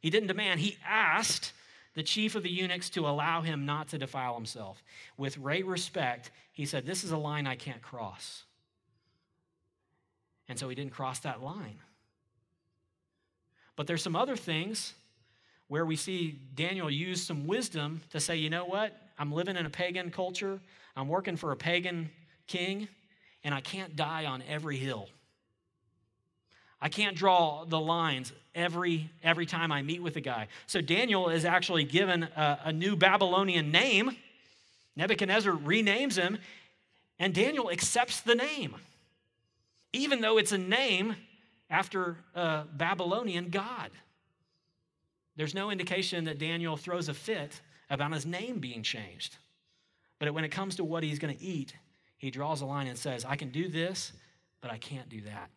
he 0.00 0.08
didn't 0.08 0.28
demand, 0.28 0.60
he 0.60 0.78
asked 0.88 1.52
the 1.94 2.02
chief 2.02 2.34
of 2.34 2.42
the 2.42 2.48
eunuchs 2.48 2.88
to 2.90 3.06
allow 3.06 3.42
him 3.42 3.66
not 3.66 3.88
to 3.88 3.98
defile 3.98 4.34
himself. 4.34 4.82
With 5.18 5.42
great 5.42 5.66
respect, 5.66 6.30
he 6.52 6.64
said, 6.64 6.86
This 6.86 7.04
is 7.04 7.10
a 7.10 7.18
line 7.18 7.46
I 7.46 7.54
can't 7.54 7.82
cross. 7.82 8.44
And 10.48 10.58
so 10.58 10.70
he 10.70 10.74
didn't 10.74 10.94
cross 10.94 11.18
that 11.18 11.42
line. 11.42 11.78
But 13.76 13.86
there's 13.86 14.02
some 14.02 14.16
other 14.16 14.36
things 14.36 14.94
where 15.68 15.84
we 15.84 15.96
see 15.96 16.38
Daniel 16.54 16.90
use 16.90 17.22
some 17.22 17.46
wisdom 17.46 18.00
to 18.10 18.20
say, 18.20 18.36
you 18.36 18.48
know 18.48 18.64
what? 18.64 18.98
I'm 19.18 19.32
living 19.32 19.56
in 19.56 19.66
a 19.66 19.70
pagan 19.70 20.10
culture. 20.10 20.60
I'm 20.96 21.08
working 21.08 21.36
for 21.36 21.52
a 21.52 21.56
pagan 21.56 22.10
king, 22.46 22.88
and 23.44 23.54
I 23.54 23.60
can't 23.60 23.96
die 23.96 24.26
on 24.26 24.42
every 24.48 24.76
hill. 24.76 25.08
I 26.80 26.88
can't 26.88 27.16
draw 27.16 27.64
the 27.64 27.78
lines 27.78 28.32
every 28.54 29.10
every 29.22 29.46
time 29.46 29.70
I 29.70 29.82
meet 29.82 30.02
with 30.02 30.16
a 30.16 30.20
guy. 30.20 30.48
So 30.66 30.80
Daniel 30.80 31.28
is 31.28 31.44
actually 31.44 31.84
given 31.84 32.24
a, 32.24 32.58
a 32.64 32.72
new 32.72 32.96
Babylonian 32.96 33.70
name. 33.70 34.16
Nebuchadnezzar 34.96 35.52
renames 35.52 36.16
him, 36.16 36.38
and 37.18 37.32
Daniel 37.32 37.70
accepts 37.70 38.20
the 38.20 38.34
name, 38.34 38.74
even 39.92 40.20
though 40.20 40.38
it's 40.38 40.52
a 40.52 40.58
name 40.58 41.16
after 41.70 42.16
a 42.34 42.64
Babylonian 42.70 43.48
God. 43.48 43.90
There's 45.36 45.54
no 45.54 45.70
indication 45.70 46.24
that 46.24 46.38
Daniel 46.38 46.76
throws 46.76 47.08
a 47.08 47.14
fit 47.14 47.60
about 47.88 48.12
his 48.12 48.26
name 48.26 48.58
being 48.58 48.82
changed. 48.82 49.38
But 50.18 50.32
when 50.34 50.44
it 50.44 50.50
comes 50.50 50.76
to 50.76 50.84
what 50.84 51.02
he's 51.02 51.18
going 51.18 51.34
to 51.34 51.42
eat, 51.42 51.74
he 52.22 52.30
draws 52.30 52.60
a 52.60 52.66
line 52.66 52.86
and 52.86 52.96
says, 52.96 53.24
I 53.24 53.34
can 53.34 53.50
do 53.50 53.66
this, 53.66 54.12
but 54.60 54.70
I 54.70 54.78
can't 54.78 55.08
do 55.08 55.22
that. 55.22 55.50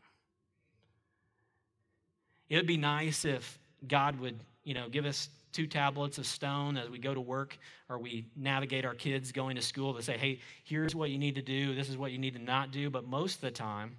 It 2.49 2.56
would 2.56 2.65
be 2.65 2.75
nice 2.75 3.23
if 3.23 3.60
God 3.88 4.19
would, 4.19 4.39
you 4.63 4.73
know, 4.73 4.89
give 4.89 5.06
us 5.06 5.30
two 5.54 5.67
tablets 5.67 6.17
of 6.17 6.25
stone 6.25 6.75
as 6.75 6.89
we 6.89 6.97
go 6.97 7.13
to 7.13 7.21
work 7.21 7.56
or 7.88 7.99
we 7.99 8.25
navigate 8.36 8.84
our 8.84 8.95
kids 8.95 9.32
going 9.32 9.56
to 9.58 9.62
school 9.62 9.93
to 9.93 10.01
say, 10.01 10.17
hey, 10.17 10.39
here's 10.63 10.95
what 10.95 11.12
you 11.12 11.19
need 11.19 11.36
to 11.36 11.43
do, 11.43 11.75
this 11.75 11.88
is 11.88 11.97
what 11.97 12.12
you 12.12 12.17
need 12.17 12.34
to 12.34 12.41
not 12.41 12.71
do. 12.71 12.89
But 12.89 13.08
most 13.08 13.36
of 13.36 13.41
the 13.41 13.51
time, 13.51 13.95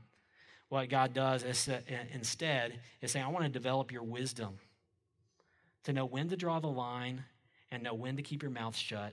what 0.69 0.89
God 0.89 1.15
does 1.15 1.45
is 1.45 1.69
uh, 1.69 1.79
instead 2.13 2.81
is 3.01 3.13
say, 3.13 3.21
I 3.21 3.29
want 3.29 3.45
to 3.45 3.49
develop 3.49 3.93
your 3.93 4.03
wisdom 4.03 4.59
to 5.85 5.93
know 5.93 6.05
when 6.05 6.29
to 6.31 6.37
draw 6.37 6.59
the 6.59 6.67
line 6.67 7.23
and 7.71 7.85
know 7.85 7.95
when 7.95 8.17
to 8.17 8.23
keep 8.23 8.43
your 8.43 8.51
mouth 8.51 8.75
shut. 8.75 9.13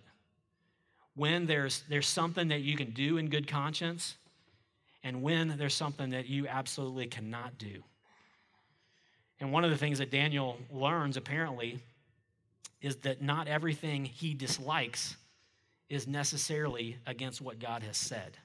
When 1.16 1.46
there's, 1.46 1.84
there's 1.90 2.08
something 2.08 2.48
that 2.48 2.62
you 2.62 2.76
can 2.76 2.92
do 2.92 3.18
in 3.18 3.30
good 3.30 3.48
conscience, 3.48 4.16
and 5.04 5.22
when 5.22 5.56
there's 5.58 5.76
something 5.76 6.12
that 6.12 6.28
you 6.28 6.48
absolutely 6.48 7.08
cannot 7.08 7.58
do. 7.58 7.84
And 9.40 9.52
one 9.52 9.64
of 9.64 9.72
the 9.72 9.78
things 9.78 10.00
that 10.00 10.10
Daniel 10.10 10.58
learns 10.72 11.18
apparently 11.18 11.80
is 12.82 12.98
that 12.98 13.22
not 13.22 13.48
everything 13.48 14.06
he 14.06 14.34
dislikes 14.34 15.16
is 15.90 16.08
necessarily 16.08 16.98
against 17.06 17.42
what 17.42 17.60
God 17.60 17.84
has 17.84 17.98
said. 17.98 18.38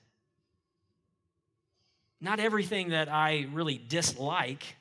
Not 2.21 2.41
everything 2.41 2.91
that 2.91 3.09
I 3.09 3.47
really 3.53 3.79
dislike 3.79 4.77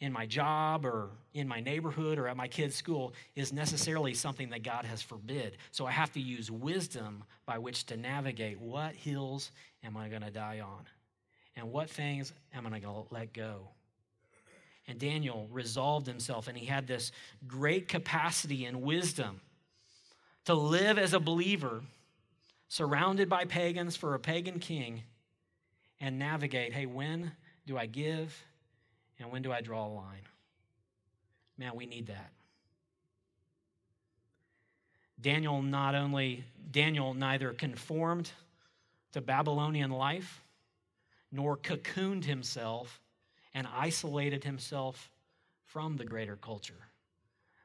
in 0.00 0.12
my 0.12 0.24
job 0.26 0.86
or 0.86 1.10
in 1.34 1.46
my 1.46 1.60
neighborhood 1.60 2.18
or 2.18 2.26
at 2.26 2.36
my 2.36 2.48
kid's 2.48 2.74
school 2.74 3.12
is 3.36 3.52
necessarily 3.52 4.14
something 4.14 4.48
that 4.50 4.62
God 4.62 4.86
has 4.86 5.02
forbid. 5.02 5.58
So 5.70 5.86
I 5.86 5.90
have 5.90 6.10
to 6.12 6.20
use 6.20 6.50
wisdom 6.50 7.22
by 7.46 7.58
which 7.58 7.84
to 7.86 7.96
navigate 7.96 8.58
what 8.60 8.94
hills 8.94 9.52
am 9.84 9.96
I 9.96 10.08
going 10.08 10.22
to 10.22 10.30
die 10.30 10.60
on 10.60 10.86
and 11.54 11.70
what 11.70 11.90
things 11.90 12.32
am 12.54 12.66
I 12.66 12.70
going 12.70 12.82
to 12.82 13.04
let 13.10 13.32
go. 13.34 13.68
And 14.88 14.98
Daniel 14.98 15.46
resolved 15.52 16.06
himself 16.06 16.48
and 16.48 16.56
he 16.56 16.66
had 16.66 16.86
this 16.86 17.12
great 17.46 17.86
capacity 17.86 18.64
and 18.64 18.82
wisdom 18.82 19.40
to 20.46 20.54
live 20.54 20.98
as 20.98 21.12
a 21.12 21.20
believer 21.20 21.82
surrounded 22.68 23.28
by 23.28 23.44
pagans 23.44 23.96
for 23.96 24.14
a 24.14 24.18
pagan 24.18 24.58
king 24.58 25.02
and 26.00 26.18
navigate 26.18 26.72
hey, 26.72 26.86
when 26.86 27.32
do 27.66 27.76
I 27.76 27.84
give 27.84 28.42
and 29.20 29.30
when 29.30 29.42
do 29.42 29.52
I 29.52 29.60
draw 29.60 29.86
a 29.86 29.88
line? 29.88 30.26
Man, 31.58 31.76
we 31.76 31.86
need 31.86 32.06
that. 32.06 32.32
Daniel 35.20 35.60
not 35.62 35.94
only, 35.94 36.44
Daniel 36.70 37.12
neither 37.12 37.52
conformed 37.52 38.32
to 39.12 39.20
Babylonian 39.20 39.90
life 39.90 40.42
nor 41.30 41.56
cocooned 41.56 42.24
himself 42.24 43.00
and 43.54 43.66
isolated 43.76 44.42
himself 44.42 45.10
from 45.66 45.96
the 45.96 46.04
greater 46.04 46.36
culture, 46.36 46.88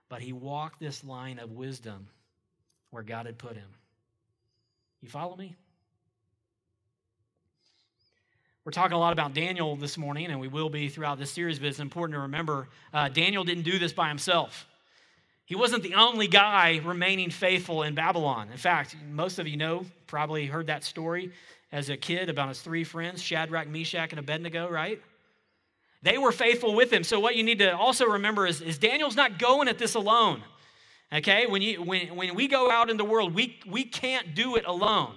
but 0.09 0.21
he 0.21 0.33
walked 0.33 0.79
this 0.79 1.03
line 1.03 1.39
of 1.39 1.51
wisdom 1.51 2.07
where 2.91 3.03
God 3.03 3.25
had 3.25 3.37
put 3.37 3.55
him. 3.55 3.69
You 5.01 5.09
follow 5.09 5.35
me? 5.35 5.55
We're 8.65 8.71
talking 8.71 8.93
a 8.93 8.99
lot 8.99 9.13
about 9.13 9.35
Daniel 9.35 9.75
this 9.75 9.95
morning, 9.95 10.31
and 10.31 10.39
we 10.39 10.47
will 10.47 10.71
be 10.71 10.89
throughout 10.89 11.19
this 11.19 11.29
series, 11.29 11.59
but 11.59 11.67
it's 11.67 11.79
important 11.79 12.15
to 12.15 12.21
remember 12.21 12.67
uh, 12.91 13.09
Daniel 13.09 13.43
didn't 13.43 13.61
do 13.61 13.77
this 13.77 13.93
by 13.93 14.07
himself. 14.07 14.65
He 15.45 15.53
wasn't 15.53 15.83
the 15.83 15.93
only 15.93 16.27
guy 16.27 16.81
remaining 16.83 17.29
faithful 17.29 17.83
in 17.83 17.93
Babylon. 17.93 18.49
In 18.51 18.57
fact, 18.57 18.95
most 19.11 19.37
of 19.37 19.47
you 19.47 19.55
know, 19.55 19.85
probably 20.07 20.47
heard 20.47 20.65
that 20.65 20.83
story 20.83 21.31
as 21.71 21.89
a 21.89 21.97
kid 21.97 22.27
about 22.27 22.47
his 22.47 22.59
three 22.59 22.83
friends, 22.83 23.21
Shadrach, 23.21 23.67
Meshach, 23.67 24.09
and 24.09 24.17
Abednego, 24.17 24.67
right? 24.67 24.99
They 26.01 26.17
were 26.17 26.31
faithful 26.31 26.73
with 26.73 26.91
him. 26.91 27.03
So, 27.03 27.19
what 27.19 27.35
you 27.35 27.43
need 27.43 27.59
to 27.59 27.77
also 27.77 28.05
remember 28.05 28.47
is, 28.47 28.61
is 28.61 28.79
Daniel's 28.79 29.15
not 29.15 29.37
going 29.37 29.67
at 29.67 29.77
this 29.77 29.93
alone. 29.93 30.41
Okay? 31.13 31.45
When, 31.45 31.61
you, 31.61 31.83
when, 31.83 32.15
when 32.15 32.33
we 32.33 32.47
go 32.47 32.71
out 32.71 32.89
in 32.89 32.97
the 32.97 33.05
world, 33.05 33.35
we, 33.35 33.59
we 33.67 33.83
can't 33.83 34.33
do 34.33 34.55
it 34.55 34.65
alone. 34.65 35.13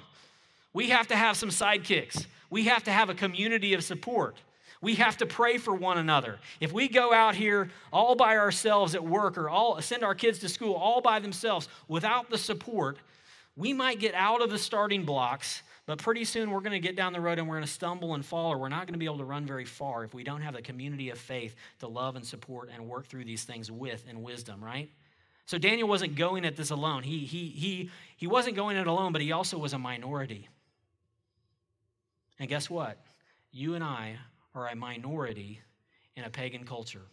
We 0.74 0.90
have 0.90 1.08
to 1.08 1.16
have 1.16 1.38
some 1.38 1.48
sidekicks. 1.48 2.26
We 2.50 2.64
have 2.64 2.84
to 2.84 2.90
have 2.90 3.10
a 3.10 3.14
community 3.14 3.74
of 3.74 3.84
support. 3.84 4.36
We 4.80 4.94
have 4.96 5.16
to 5.18 5.26
pray 5.26 5.58
for 5.58 5.74
one 5.74 5.98
another. 5.98 6.38
If 6.60 6.72
we 6.72 6.88
go 6.88 7.12
out 7.12 7.34
here 7.34 7.70
all 7.92 8.14
by 8.14 8.36
ourselves 8.36 8.94
at 8.94 9.04
work 9.04 9.36
or 9.36 9.48
all 9.48 9.80
send 9.80 10.04
our 10.04 10.14
kids 10.14 10.38
to 10.40 10.48
school 10.48 10.74
all 10.74 11.00
by 11.00 11.18
themselves 11.18 11.68
without 11.88 12.30
the 12.30 12.38
support, 12.38 12.98
we 13.56 13.72
might 13.72 13.98
get 13.98 14.14
out 14.14 14.40
of 14.40 14.50
the 14.50 14.58
starting 14.58 15.04
blocks, 15.04 15.62
but 15.84 15.98
pretty 15.98 16.24
soon 16.24 16.52
we're 16.52 16.60
going 16.60 16.80
to 16.80 16.86
get 16.86 16.94
down 16.94 17.12
the 17.12 17.20
road 17.20 17.40
and 17.40 17.48
we're 17.48 17.56
going 17.56 17.66
to 17.66 17.72
stumble 17.72 18.14
and 18.14 18.24
fall, 18.24 18.52
or 18.52 18.58
we're 18.58 18.68
not 18.68 18.86
going 18.86 18.92
to 18.92 18.98
be 18.98 19.04
able 19.06 19.18
to 19.18 19.24
run 19.24 19.44
very 19.44 19.64
far 19.64 20.04
if 20.04 20.14
we 20.14 20.22
don't 20.22 20.42
have 20.42 20.54
a 20.54 20.62
community 20.62 21.10
of 21.10 21.18
faith 21.18 21.56
to 21.80 21.88
love 21.88 22.14
and 22.14 22.24
support 22.24 22.70
and 22.72 22.86
work 22.86 23.06
through 23.06 23.24
these 23.24 23.42
things 23.42 23.70
with 23.70 24.06
in 24.08 24.22
wisdom, 24.22 24.62
right? 24.62 24.90
So 25.46 25.58
Daniel 25.58 25.88
wasn't 25.88 26.14
going 26.14 26.44
at 26.44 26.56
this 26.56 26.70
alone. 26.70 27.02
He, 27.02 27.20
he, 27.20 27.48
he, 27.48 27.90
he 28.16 28.26
wasn't 28.28 28.54
going 28.54 28.76
it 28.76 28.86
alone, 28.86 29.12
but 29.12 29.22
he 29.22 29.32
also 29.32 29.58
was 29.58 29.72
a 29.72 29.78
minority. 29.78 30.48
And 32.38 32.48
guess 32.48 32.70
what? 32.70 32.98
You 33.50 33.74
and 33.74 33.82
I 33.82 34.16
are 34.54 34.68
a 34.68 34.76
minority 34.76 35.60
in 36.16 36.24
a 36.24 36.30
pagan 36.30 36.64
culture. 36.64 37.06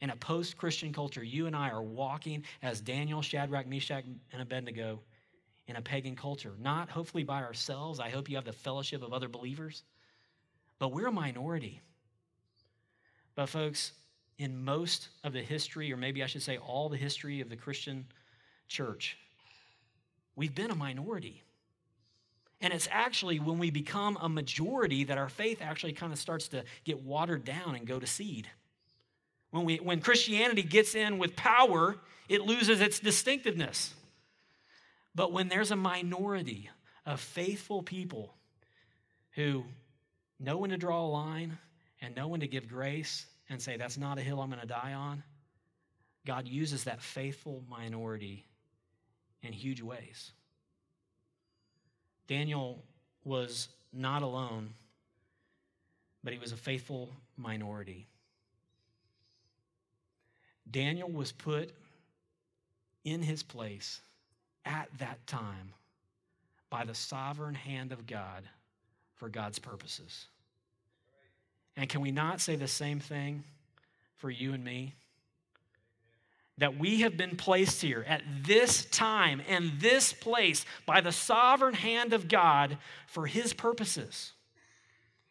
In 0.00 0.10
a 0.10 0.16
post 0.16 0.56
Christian 0.56 0.92
culture, 0.92 1.22
you 1.22 1.46
and 1.46 1.54
I 1.54 1.70
are 1.70 1.82
walking 1.82 2.44
as 2.62 2.80
Daniel, 2.80 3.22
Shadrach, 3.22 3.66
Meshach, 3.66 4.04
and 4.32 4.42
Abednego 4.42 5.00
in 5.68 5.76
a 5.76 5.82
pagan 5.82 6.16
culture. 6.16 6.52
Not 6.58 6.90
hopefully 6.90 7.22
by 7.22 7.42
ourselves. 7.42 8.00
I 8.00 8.10
hope 8.10 8.28
you 8.28 8.36
have 8.36 8.44
the 8.44 8.52
fellowship 8.52 9.02
of 9.02 9.12
other 9.12 9.28
believers. 9.28 9.84
But 10.78 10.92
we're 10.92 11.06
a 11.06 11.12
minority. 11.12 11.80
But, 13.36 13.48
folks, 13.48 13.92
in 14.38 14.64
most 14.64 15.08
of 15.22 15.32
the 15.32 15.42
history, 15.42 15.92
or 15.92 15.96
maybe 15.96 16.22
I 16.22 16.26
should 16.26 16.42
say 16.42 16.58
all 16.58 16.88
the 16.88 16.96
history 16.96 17.40
of 17.40 17.48
the 17.48 17.56
Christian 17.56 18.04
church, 18.66 19.16
we've 20.34 20.54
been 20.54 20.72
a 20.72 20.74
minority. 20.74 21.42
And 22.62 22.72
it's 22.72 22.88
actually 22.92 23.40
when 23.40 23.58
we 23.58 23.70
become 23.70 24.16
a 24.20 24.28
majority 24.28 25.02
that 25.04 25.18
our 25.18 25.28
faith 25.28 25.60
actually 25.60 25.92
kind 25.92 26.12
of 26.12 26.18
starts 26.18 26.46
to 26.48 26.64
get 26.84 27.02
watered 27.02 27.44
down 27.44 27.74
and 27.74 27.84
go 27.84 27.98
to 27.98 28.06
seed. 28.06 28.48
When, 29.50 29.64
we, 29.64 29.76
when 29.78 30.00
Christianity 30.00 30.62
gets 30.62 30.94
in 30.94 31.18
with 31.18 31.34
power, 31.34 31.96
it 32.28 32.42
loses 32.42 32.80
its 32.80 33.00
distinctiveness. 33.00 33.92
But 35.14 35.32
when 35.32 35.48
there's 35.48 35.72
a 35.72 35.76
minority 35.76 36.70
of 37.04 37.20
faithful 37.20 37.82
people 37.82 38.32
who 39.32 39.64
know 40.38 40.56
when 40.56 40.70
to 40.70 40.76
draw 40.76 41.04
a 41.04 41.08
line 41.08 41.58
and 42.00 42.14
know 42.14 42.28
when 42.28 42.40
to 42.40 42.46
give 42.46 42.68
grace 42.68 43.26
and 43.50 43.60
say, 43.60 43.76
that's 43.76 43.98
not 43.98 44.18
a 44.18 44.22
hill 44.22 44.40
I'm 44.40 44.48
going 44.48 44.60
to 44.60 44.66
die 44.66 44.92
on, 44.94 45.24
God 46.24 46.46
uses 46.46 46.84
that 46.84 47.02
faithful 47.02 47.64
minority 47.68 48.46
in 49.42 49.52
huge 49.52 49.82
ways. 49.82 50.32
Daniel 52.26 52.82
was 53.24 53.68
not 53.92 54.22
alone, 54.22 54.70
but 56.24 56.32
he 56.32 56.38
was 56.38 56.52
a 56.52 56.56
faithful 56.56 57.10
minority. 57.36 58.06
Daniel 60.70 61.10
was 61.10 61.32
put 61.32 61.70
in 63.04 63.22
his 63.22 63.42
place 63.42 64.00
at 64.64 64.88
that 64.98 65.26
time 65.26 65.74
by 66.70 66.84
the 66.84 66.94
sovereign 66.94 67.54
hand 67.54 67.92
of 67.92 68.06
God 68.06 68.44
for 69.16 69.28
God's 69.28 69.58
purposes. 69.58 70.26
And 71.76 71.88
can 71.88 72.00
we 72.00 72.10
not 72.10 72.40
say 72.40 72.56
the 72.56 72.68
same 72.68 73.00
thing 73.00 73.44
for 74.16 74.30
you 74.30 74.52
and 74.52 74.64
me? 74.64 74.94
That 76.62 76.78
we 76.78 77.00
have 77.00 77.16
been 77.16 77.36
placed 77.36 77.82
here 77.82 78.04
at 78.06 78.22
this 78.44 78.84
time 78.84 79.42
and 79.48 79.72
this 79.80 80.12
place 80.12 80.64
by 80.86 81.00
the 81.00 81.10
sovereign 81.10 81.74
hand 81.74 82.12
of 82.12 82.28
God 82.28 82.78
for 83.08 83.26
His 83.26 83.52
purposes. 83.52 84.30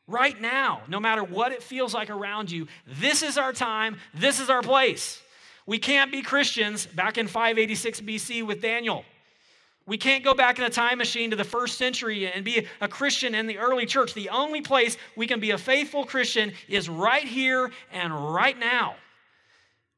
Right 0.07 0.41
now, 0.41 0.81
no 0.89 0.99
matter 0.99 1.23
what 1.23 1.53
it 1.53 1.63
feels 1.63 1.93
like 1.93 2.09
around 2.09 2.51
you, 2.51 2.67
this 2.85 3.23
is 3.23 3.37
our 3.37 3.53
time, 3.53 3.95
this 4.13 4.41
is 4.41 4.49
our 4.49 4.61
place. 4.61 5.21
We 5.65 5.77
can't 5.77 6.11
be 6.11 6.21
Christians 6.21 6.85
back 6.85 7.17
in 7.17 7.27
586 7.27 8.01
BC 8.01 8.45
with 8.45 8.61
Daniel. 8.61 9.05
We 9.85 9.97
can't 9.97 10.25
go 10.25 10.33
back 10.33 10.59
in 10.59 10.65
a 10.65 10.69
time 10.69 10.97
machine 10.97 11.29
to 11.29 11.37
the 11.37 11.45
first 11.45 11.77
century 11.77 12.29
and 12.29 12.43
be 12.43 12.67
a 12.81 12.89
Christian 12.89 13.35
in 13.35 13.47
the 13.47 13.57
early 13.57 13.85
church. 13.85 14.13
The 14.13 14.27
only 14.31 14.59
place 14.59 14.97
we 15.15 15.27
can 15.27 15.39
be 15.39 15.51
a 15.51 15.57
faithful 15.57 16.03
Christian 16.03 16.51
is 16.67 16.89
right 16.89 17.23
here 17.23 17.71
and 17.93 18.33
right 18.33 18.59
now. 18.59 18.95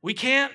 We 0.04 0.14
can't 0.14 0.54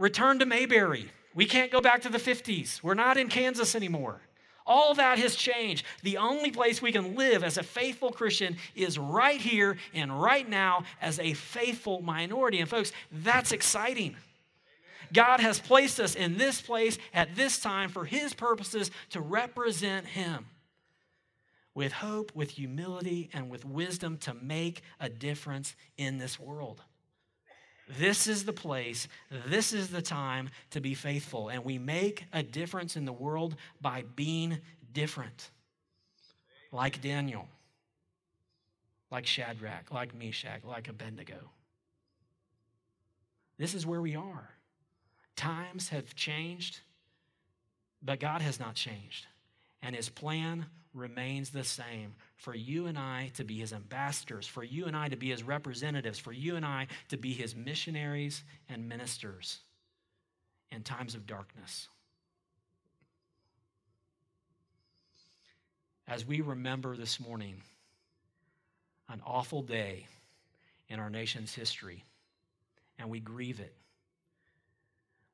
return 0.00 0.40
to 0.40 0.46
Mayberry. 0.46 1.10
We 1.34 1.44
can't 1.46 1.70
go 1.70 1.80
back 1.80 2.02
to 2.02 2.08
the 2.08 2.18
50s. 2.18 2.82
We're 2.82 2.94
not 2.94 3.16
in 3.16 3.28
Kansas 3.28 3.76
anymore. 3.76 4.20
All 4.66 4.94
that 4.94 5.18
has 5.18 5.36
changed. 5.36 5.84
The 6.02 6.16
only 6.16 6.50
place 6.50 6.82
we 6.82 6.90
can 6.90 7.14
live 7.14 7.44
as 7.44 7.58
a 7.58 7.62
faithful 7.62 8.10
Christian 8.10 8.56
is 8.74 8.98
right 8.98 9.40
here 9.40 9.76
and 9.94 10.20
right 10.20 10.48
now 10.48 10.84
as 11.00 11.18
a 11.18 11.34
faithful 11.34 12.02
minority. 12.02 12.60
And, 12.60 12.68
folks, 12.68 12.92
that's 13.12 13.52
exciting. 13.52 14.16
God 15.12 15.40
has 15.40 15.60
placed 15.60 16.00
us 16.00 16.14
in 16.14 16.38
this 16.38 16.60
place 16.60 16.98
at 17.12 17.34
this 17.34 17.58
time 17.60 17.90
for 17.90 18.04
His 18.04 18.32
purposes 18.32 18.90
to 19.10 19.20
represent 19.20 20.06
Him 20.06 20.46
with 21.74 21.92
hope, 21.92 22.32
with 22.34 22.50
humility, 22.50 23.28
and 23.32 23.50
with 23.50 23.64
wisdom 23.64 24.18
to 24.18 24.34
make 24.34 24.82
a 24.98 25.08
difference 25.08 25.74
in 25.96 26.18
this 26.18 26.38
world. 26.38 26.82
This 27.98 28.26
is 28.26 28.44
the 28.44 28.52
place, 28.52 29.08
this 29.46 29.72
is 29.72 29.88
the 29.88 30.02
time 30.02 30.50
to 30.70 30.80
be 30.80 30.94
faithful. 30.94 31.48
And 31.48 31.64
we 31.64 31.78
make 31.78 32.24
a 32.32 32.42
difference 32.42 32.96
in 32.96 33.04
the 33.04 33.12
world 33.12 33.56
by 33.80 34.04
being 34.14 34.58
different. 34.92 35.50
Like 36.72 37.00
Daniel, 37.00 37.48
like 39.10 39.26
Shadrach, 39.26 39.90
like 39.90 40.14
Meshach, 40.14 40.62
like 40.64 40.88
Abednego. 40.88 41.50
This 43.58 43.74
is 43.74 43.84
where 43.84 44.00
we 44.00 44.14
are. 44.14 44.50
Times 45.34 45.88
have 45.88 46.14
changed, 46.14 46.80
but 48.02 48.20
God 48.20 48.40
has 48.40 48.60
not 48.60 48.74
changed. 48.74 49.26
And 49.82 49.96
his 49.96 50.08
plan 50.08 50.66
remains 50.92 51.50
the 51.50 51.64
same 51.64 52.14
for 52.36 52.54
you 52.54 52.86
and 52.86 52.98
I 52.98 53.30
to 53.34 53.44
be 53.44 53.58
his 53.58 53.72
ambassadors, 53.72 54.46
for 54.46 54.62
you 54.62 54.86
and 54.86 54.96
I 54.96 55.08
to 55.08 55.16
be 55.16 55.30
his 55.30 55.42
representatives, 55.42 56.18
for 56.18 56.32
you 56.32 56.56
and 56.56 56.66
I 56.66 56.88
to 57.08 57.16
be 57.16 57.32
his 57.32 57.54
missionaries 57.54 58.42
and 58.68 58.88
ministers 58.88 59.60
in 60.70 60.82
times 60.82 61.14
of 61.14 61.26
darkness. 61.26 61.88
As 66.06 66.26
we 66.26 66.40
remember 66.40 66.96
this 66.96 67.20
morning 67.20 67.62
an 69.08 69.20
awful 69.24 69.62
day 69.62 70.06
in 70.88 70.98
our 70.98 71.10
nation's 71.10 71.54
history, 71.54 72.04
and 72.98 73.08
we 73.08 73.20
grieve 73.20 73.60
it 73.60 73.74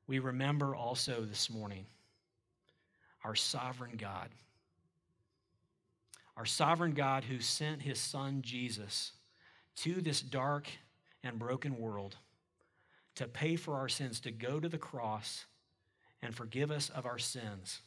we 0.07 0.19
remember 0.19 0.73
also 0.73 1.25
this 1.25 1.49
morning 1.49 1.85
our 3.27 3.35
sovereign 3.35 3.97
God. 3.97 4.29
Our 6.37 6.45
sovereign 6.45 6.93
God 6.93 7.25
who 7.25 7.41
sent 7.41 7.81
his 7.81 7.99
son 7.99 8.41
Jesus 8.41 9.11
to 9.77 9.95
this 9.95 10.21
dark 10.21 10.69
and 11.25 11.37
broken 11.37 11.77
world 11.77 12.15
to 13.15 13.27
pay 13.27 13.57
for 13.57 13.75
our 13.75 13.89
sins, 13.89 14.21
to 14.21 14.31
go 14.31 14.61
to 14.61 14.69
the 14.69 14.77
cross 14.77 15.43
and 16.21 16.33
forgive 16.33 16.71
us 16.71 16.89
of 16.89 17.05
our 17.05 17.17
sins 17.17 17.81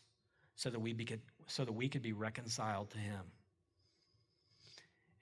so 0.56 0.68
that 0.68 0.78
we, 0.78 0.92
could, 0.92 1.22
so 1.46 1.64
that 1.64 1.72
we 1.72 1.88
could 1.88 2.02
be 2.02 2.12
reconciled 2.12 2.90
to 2.90 2.98
him. 2.98 3.22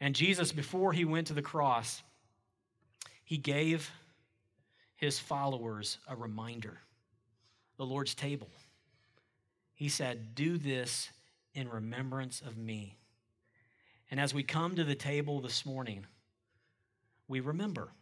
And 0.00 0.16
Jesus, 0.16 0.50
before 0.50 0.92
he 0.92 1.04
went 1.04 1.28
to 1.28 1.34
the 1.34 1.42
cross, 1.42 2.02
he 3.24 3.36
gave 3.36 3.88
his 4.96 5.20
followers 5.20 5.98
a 6.08 6.16
reminder 6.16 6.78
the 7.76 7.86
Lord's 7.86 8.16
table. 8.16 8.48
He 9.78 9.88
said, 9.88 10.34
Do 10.34 10.58
this 10.58 11.08
in 11.54 11.68
remembrance 11.68 12.40
of 12.40 12.58
me. 12.58 12.96
And 14.10 14.18
as 14.18 14.34
we 14.34 14.42
come 14.42 14.74
to 14.74 14.82
the 14.82 14.96
table 14.96 15.40
this 15.40 15.64
morning, 15.64 16.04
we 17.28 17.38
remember. 17.38 17.92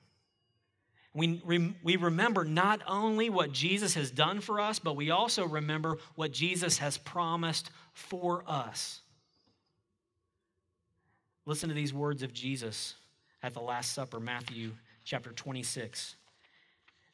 We, 1.13 1.75
we 1.83 1.97
remember 1.97 2.45
not 2.47 2.81
only 2.87 3.29
what 3.29 3.53
Jesus 3.53 3.93
has 3.93 4.11
done 4.11 4.41
for 4.41 4.59
us, 4.59 4.79
but 4.79 4.97
we 4.97 5.11
also 5.11 5.47
remember 5.47 5.99
what 6.15 6.33
Jesus 6.33 6.79
has 6.79 6.97
promised 6.97 7.71
for 7.93 8.43
us. 8.47 9.03
Listen 11.45 11.69
to 11.69 11.75
these 11.75 11.93
words 11.93 12.23
of 12.23 12.33
Jesus 12.33 12.95
at 13.43 13.53
the 13.53 13.61
Last 13.61 13.93
Supper, 13.93 14.19
Matthew 14.19 14.73
chapter 15.05 15.31
26. 15.31 16.17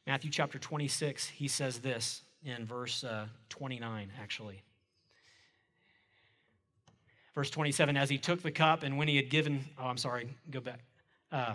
Matthew 0.06 0.30
chapter 0.30 0.60
26, 0.60 1.26
he 1.30 1.48
says 1.48 1.80
this 1.80 2.22
in 2.44 2.64
verse 2.66 3.04
uh, 3.04 3.26
29, 3.48 4.10
actually. 4.20 4.62
Verse 7.34 7.50
27 7.50 7.96
As 7.96 8.10
he 8.10 8.18
took 8.18 8.42
the 8.42 8.50
cup, 8.50 8.82
and 8.82 8.98
when 8.98 9.08
he 9.08 9.16
had 9.16 9.30
given, 9.30 9.64
oh, 9.78 9.86
I'm 9.86 9.98
sorry, 9.98 10.28
go 10.50 10.60
back. 10.60 10.80
Uh, 11.30 11.54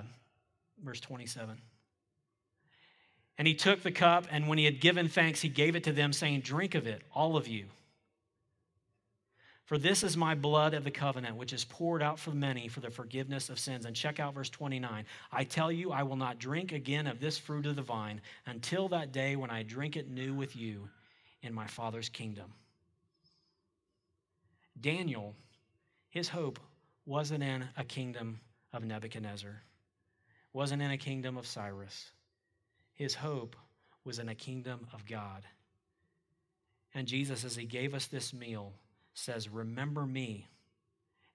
verse 0.83 0.99
27. 0.99 1.57
And 3.37 3.47
he 3.47 3.53
took 3.53 3.83
the 3.83 3.91
cup, 3.91 4.25
and 4.31 4.47
when 4.47 4.57
he 4.57 4.65
had 4.65 4.79
given 4.79 5.07
thanks, 5.07 5.41
he 5.41 5.49
gave 5.49 5.75
it 5.75 5.83
to 5.83 5.91
them, 5.91 6.11
saying, 6.11 6.41
Drink 6.41 6.73
of 6.73 6.87
it, 6.87 7.03
all 7.13 7.37
of 7.37 7.47
you. 7.47 7.65
For 9.67 9.77
this 9.77 10.01
is 10.01 10.15
my 10.15 10.33
blood 10.33 10.73
of 10.73 10.85
the 10.85 10.91
covenant, 10.91 11.35
which 11.35 11.51
is 11.51 11.65
poured 11.65 12.01
out 12.01 12.17
for 12.17 12.31
many 12.31 12.69
for 12.69 12.79
the 12.79 12.89
forgiveness 12.89 13.49
of 13.49 13.59
sins. 13.59 13.85
And 13.85 13.93
check 13.93 14.17
out 14.17 14.33
verse 14.33 14.49
29. 14.49 15.05
I 15.29 15.43
tell 15.43 15.69
you, 15.73 15.91
I 15.91 16.03
will 16.03 16.15
not 16.15 16.39
drink 16.39 16.71
again 16.71 17.05
of 17.05 17.19
this 17.19 17.37
fruit 17.37 17.65
of 17.65 17.75
the 17.75 17.81
vine 17.81 18.21
until 18.45 18.87
that 18.87 19.11
day 19.11 19.35
when 19.35 19.49
I 19.49 19.63
drink 19.63 19.97
it 19.97 20.09
new 20.09 20.33
with 20.33 20.55
you 20.55 20.87
in 21.41 21.53
my 21.53 21.67
Father's 21.67 22.07
kingdom. 22.07 22.53
Daniel, 24.79 25.35
his 26.11 26.29
hope 26.29 26.61
wasn't 27.05 27.43
in 27.43 27.65
a 27.75 27.83
kingdom 27.83 28.39
of 28.71 28.85
Nebuchadnezzar, 28.85 29.61
wasn't 30.53 30.81
in 30.81 30.91
a 30.91 30.97
kingdom 30.97 31.35
of 31.35 31.45
Cyrus. 31.45 32.11
His 32.93 33.13
hope 33.13 33.57
was 34.05 34.17
in 34.17 34.29
a 34.29 34.35
kingdom 34.35 34.87
of 34.93 35.05
God. 35.05 35.43
And 36.93 37.05
Jesus, 37.05 37.43
as 37.43 37.57
he 37.57 37.65
gave 37.65 37.93
us 37.93 38.05
this 38.05 38.33
meal, 38.33 38.71
says, 39.17 39.49
Remember 39.49 40.05
me 40.05 40.47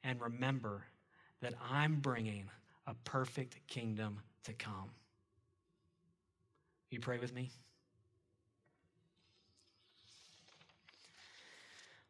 and 0.04 0.20
remember 0.20 0.84
that 1.40 1.54
I'm 1.70 1.96
bringing 1.96 2.44
a 2.86 2.94
perfect 3.04 3.66
kingdom 3.66 4.20
to 4.44 4.52
come. 4.52 4.90
You 6.90 7.00
pray 7.00 7.18
with 7.18 7.34
me? 7.34 7.50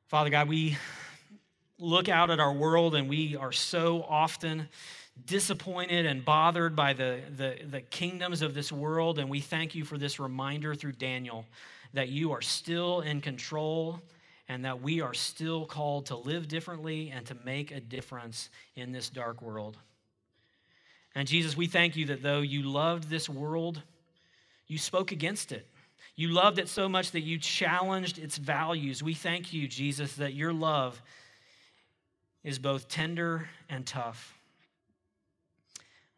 Father 0.08 0.30
God, 0.30 0.48
we 0.48 0.76
look 1.78 2.08
out 2.08 2.30
at 2.30 2.38
our 2.38 2.52
world 2.52 2.94
and 2.94 3.08
we 3.08 3.36
are 3.36 3.52
so 3.52 4.04
often 4.08 4.68
disappointed 5.26 6.04
and 6.04 6.24
bothered 6.24 6.76
by 6.76 6.92
the, 6.92 7.20
the, 7.36 7.56
the, 7.70 7.80
kingdoms 7.80 8.42
of 8.42 8.54
this 8.54 8.70
world. 8.70 9.18
And 9.18 9.28
we 9.28 9.40
thank 9.40 9.74
you 9.74 9.84
for 9.84 9.98
this 9.98 10.18
reminder 10.18 10.74
through 10.74 10.92
Daniel 10.92 11.46
that 11.92 12.08
you 12.08 12.32
are 12.32 12.42
still 12.42 13.00
in 13.00 13.20
control 13.20 14.00
and 14.52 14.66
that 14.66 14.82
we 14.82 15.00
are 15.00 15.14
still 15.14 15.64
called 15.64 16.04
to 16.06 16.16
live 16.16 16.46
differently 16.46 17.10
and 17.10 17.24
to 17.24 17.34
make 17.42 17.70
a 17.70 17.80
difference 17.80 18.50
in 18.76 18.92
this 18.92 19.08
dark 19.08 19.40
world. 19.40 19.78
And 21.14 21.26
Jesus, 21.26 21.56
we 21.56 21.66
thank 21.66 21.96
you 21.96 22.04
that 22.06 22.22
though 22.22 22.42
you 22.42 22.62
loved 22.62 23.08
this 23.08 23.30
world, 23.30 23.80
you 24.66 24.76
spoke 24.76 25.10
against 25.10 25.52
it. 25.52 25.66
You 26.16 26.28
loved 26.28 26.58
it 26.58 26.68
so 26.68 26.86
much 26.86 27.12
that 27.12 27.22
you 27.22 27.38
challenged 27.38 28.18
its 28.18 28.36
values. 28.36 29.02
We 29.02 29.14
thank 29.14 29.54
you, 29.54 29.66
Jesus, 29.66 30.16
that 30.16 30.34
your 30.34 30.52
love 30.52 31.00
is 32.44 32.58
both 32.58 32.88
tender 32.88 33.48
and 33.70 33.86
tough. 33.86 34.34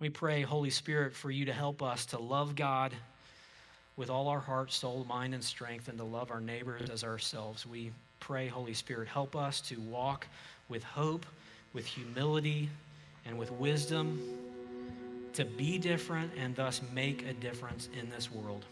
We 0.00 0.08
pray, 0.08 0.42
Holy 0.42 0.70
Spirit, 0.70 1.14
for 1.14 1.30
you 1.30 1.44
to 1.44 1.52
help 1.52 1.84
us 1.84 2.06
to 2.06 2.18
love 2.18 2.56
God 2.56 2.94
with 3.96 4.10
all 4.10 4.26
our 4.26 4.40
heart, 4.40 4.72
soul, 4.72 5.06
mind, 5.08 5.34
and 5.34 5.44
strength, 5.44 5.86
and 5.86 5.98
to 5.98 6.04
love 6.04 6.32
our 6.32 6.40
neighbors 6.40 6.90
as 6.90 7.04
ourselves. 7.04 7.64
We 7.64 7.92
pray, 8.26 8.48
Holy 8.48 8.72
Spirit, 8.72 9.06
help 9.06 9.36
us 9.36 9.60
to 9.60 9.78
walk 9.80 10.26
with 10.70 10.82
hope, 10.82 11.26
with 11.74 11.84
humility, 11.84 12.70
and 13.26 13.38
with 13.38 13.52
wisdom 13.52 14.18
to 15.34 15.44
be 15.44 15.76
different 15.76 16.30
and 16.38 16.56
thus 16.56 16.80
make 16.94 17.26
a 17.26 17.34
difference 17.34 17.90
in 18.00 18.08
this 18.08 18.32
world. 18.32 18.64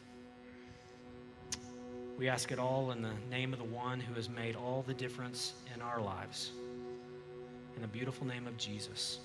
We 2.19 2.31
ask 2.31 2.51
it 2.51 2.59
all 2.59 2.93
in 2.93 3.03
the 3.03 3.13
name 3.31 3.53
of 3.53 3.59
the 3.59 3.67
one 3.67 4.01
who 4.01 4.15
has 4.15 4.31
made 4.31 4.57
all 4.57 4.85
the 4.87 4.95
difference 4.95 5.53
in 5.75 5.83
our 5.83 6.01
lives. 6.01 6.53
In 7.77 7.83
the 7.83 7.89
beautiful 7.89 8.27
name 8.27 8.47
of 8.47 8.57
Jesus. 8.57 9.19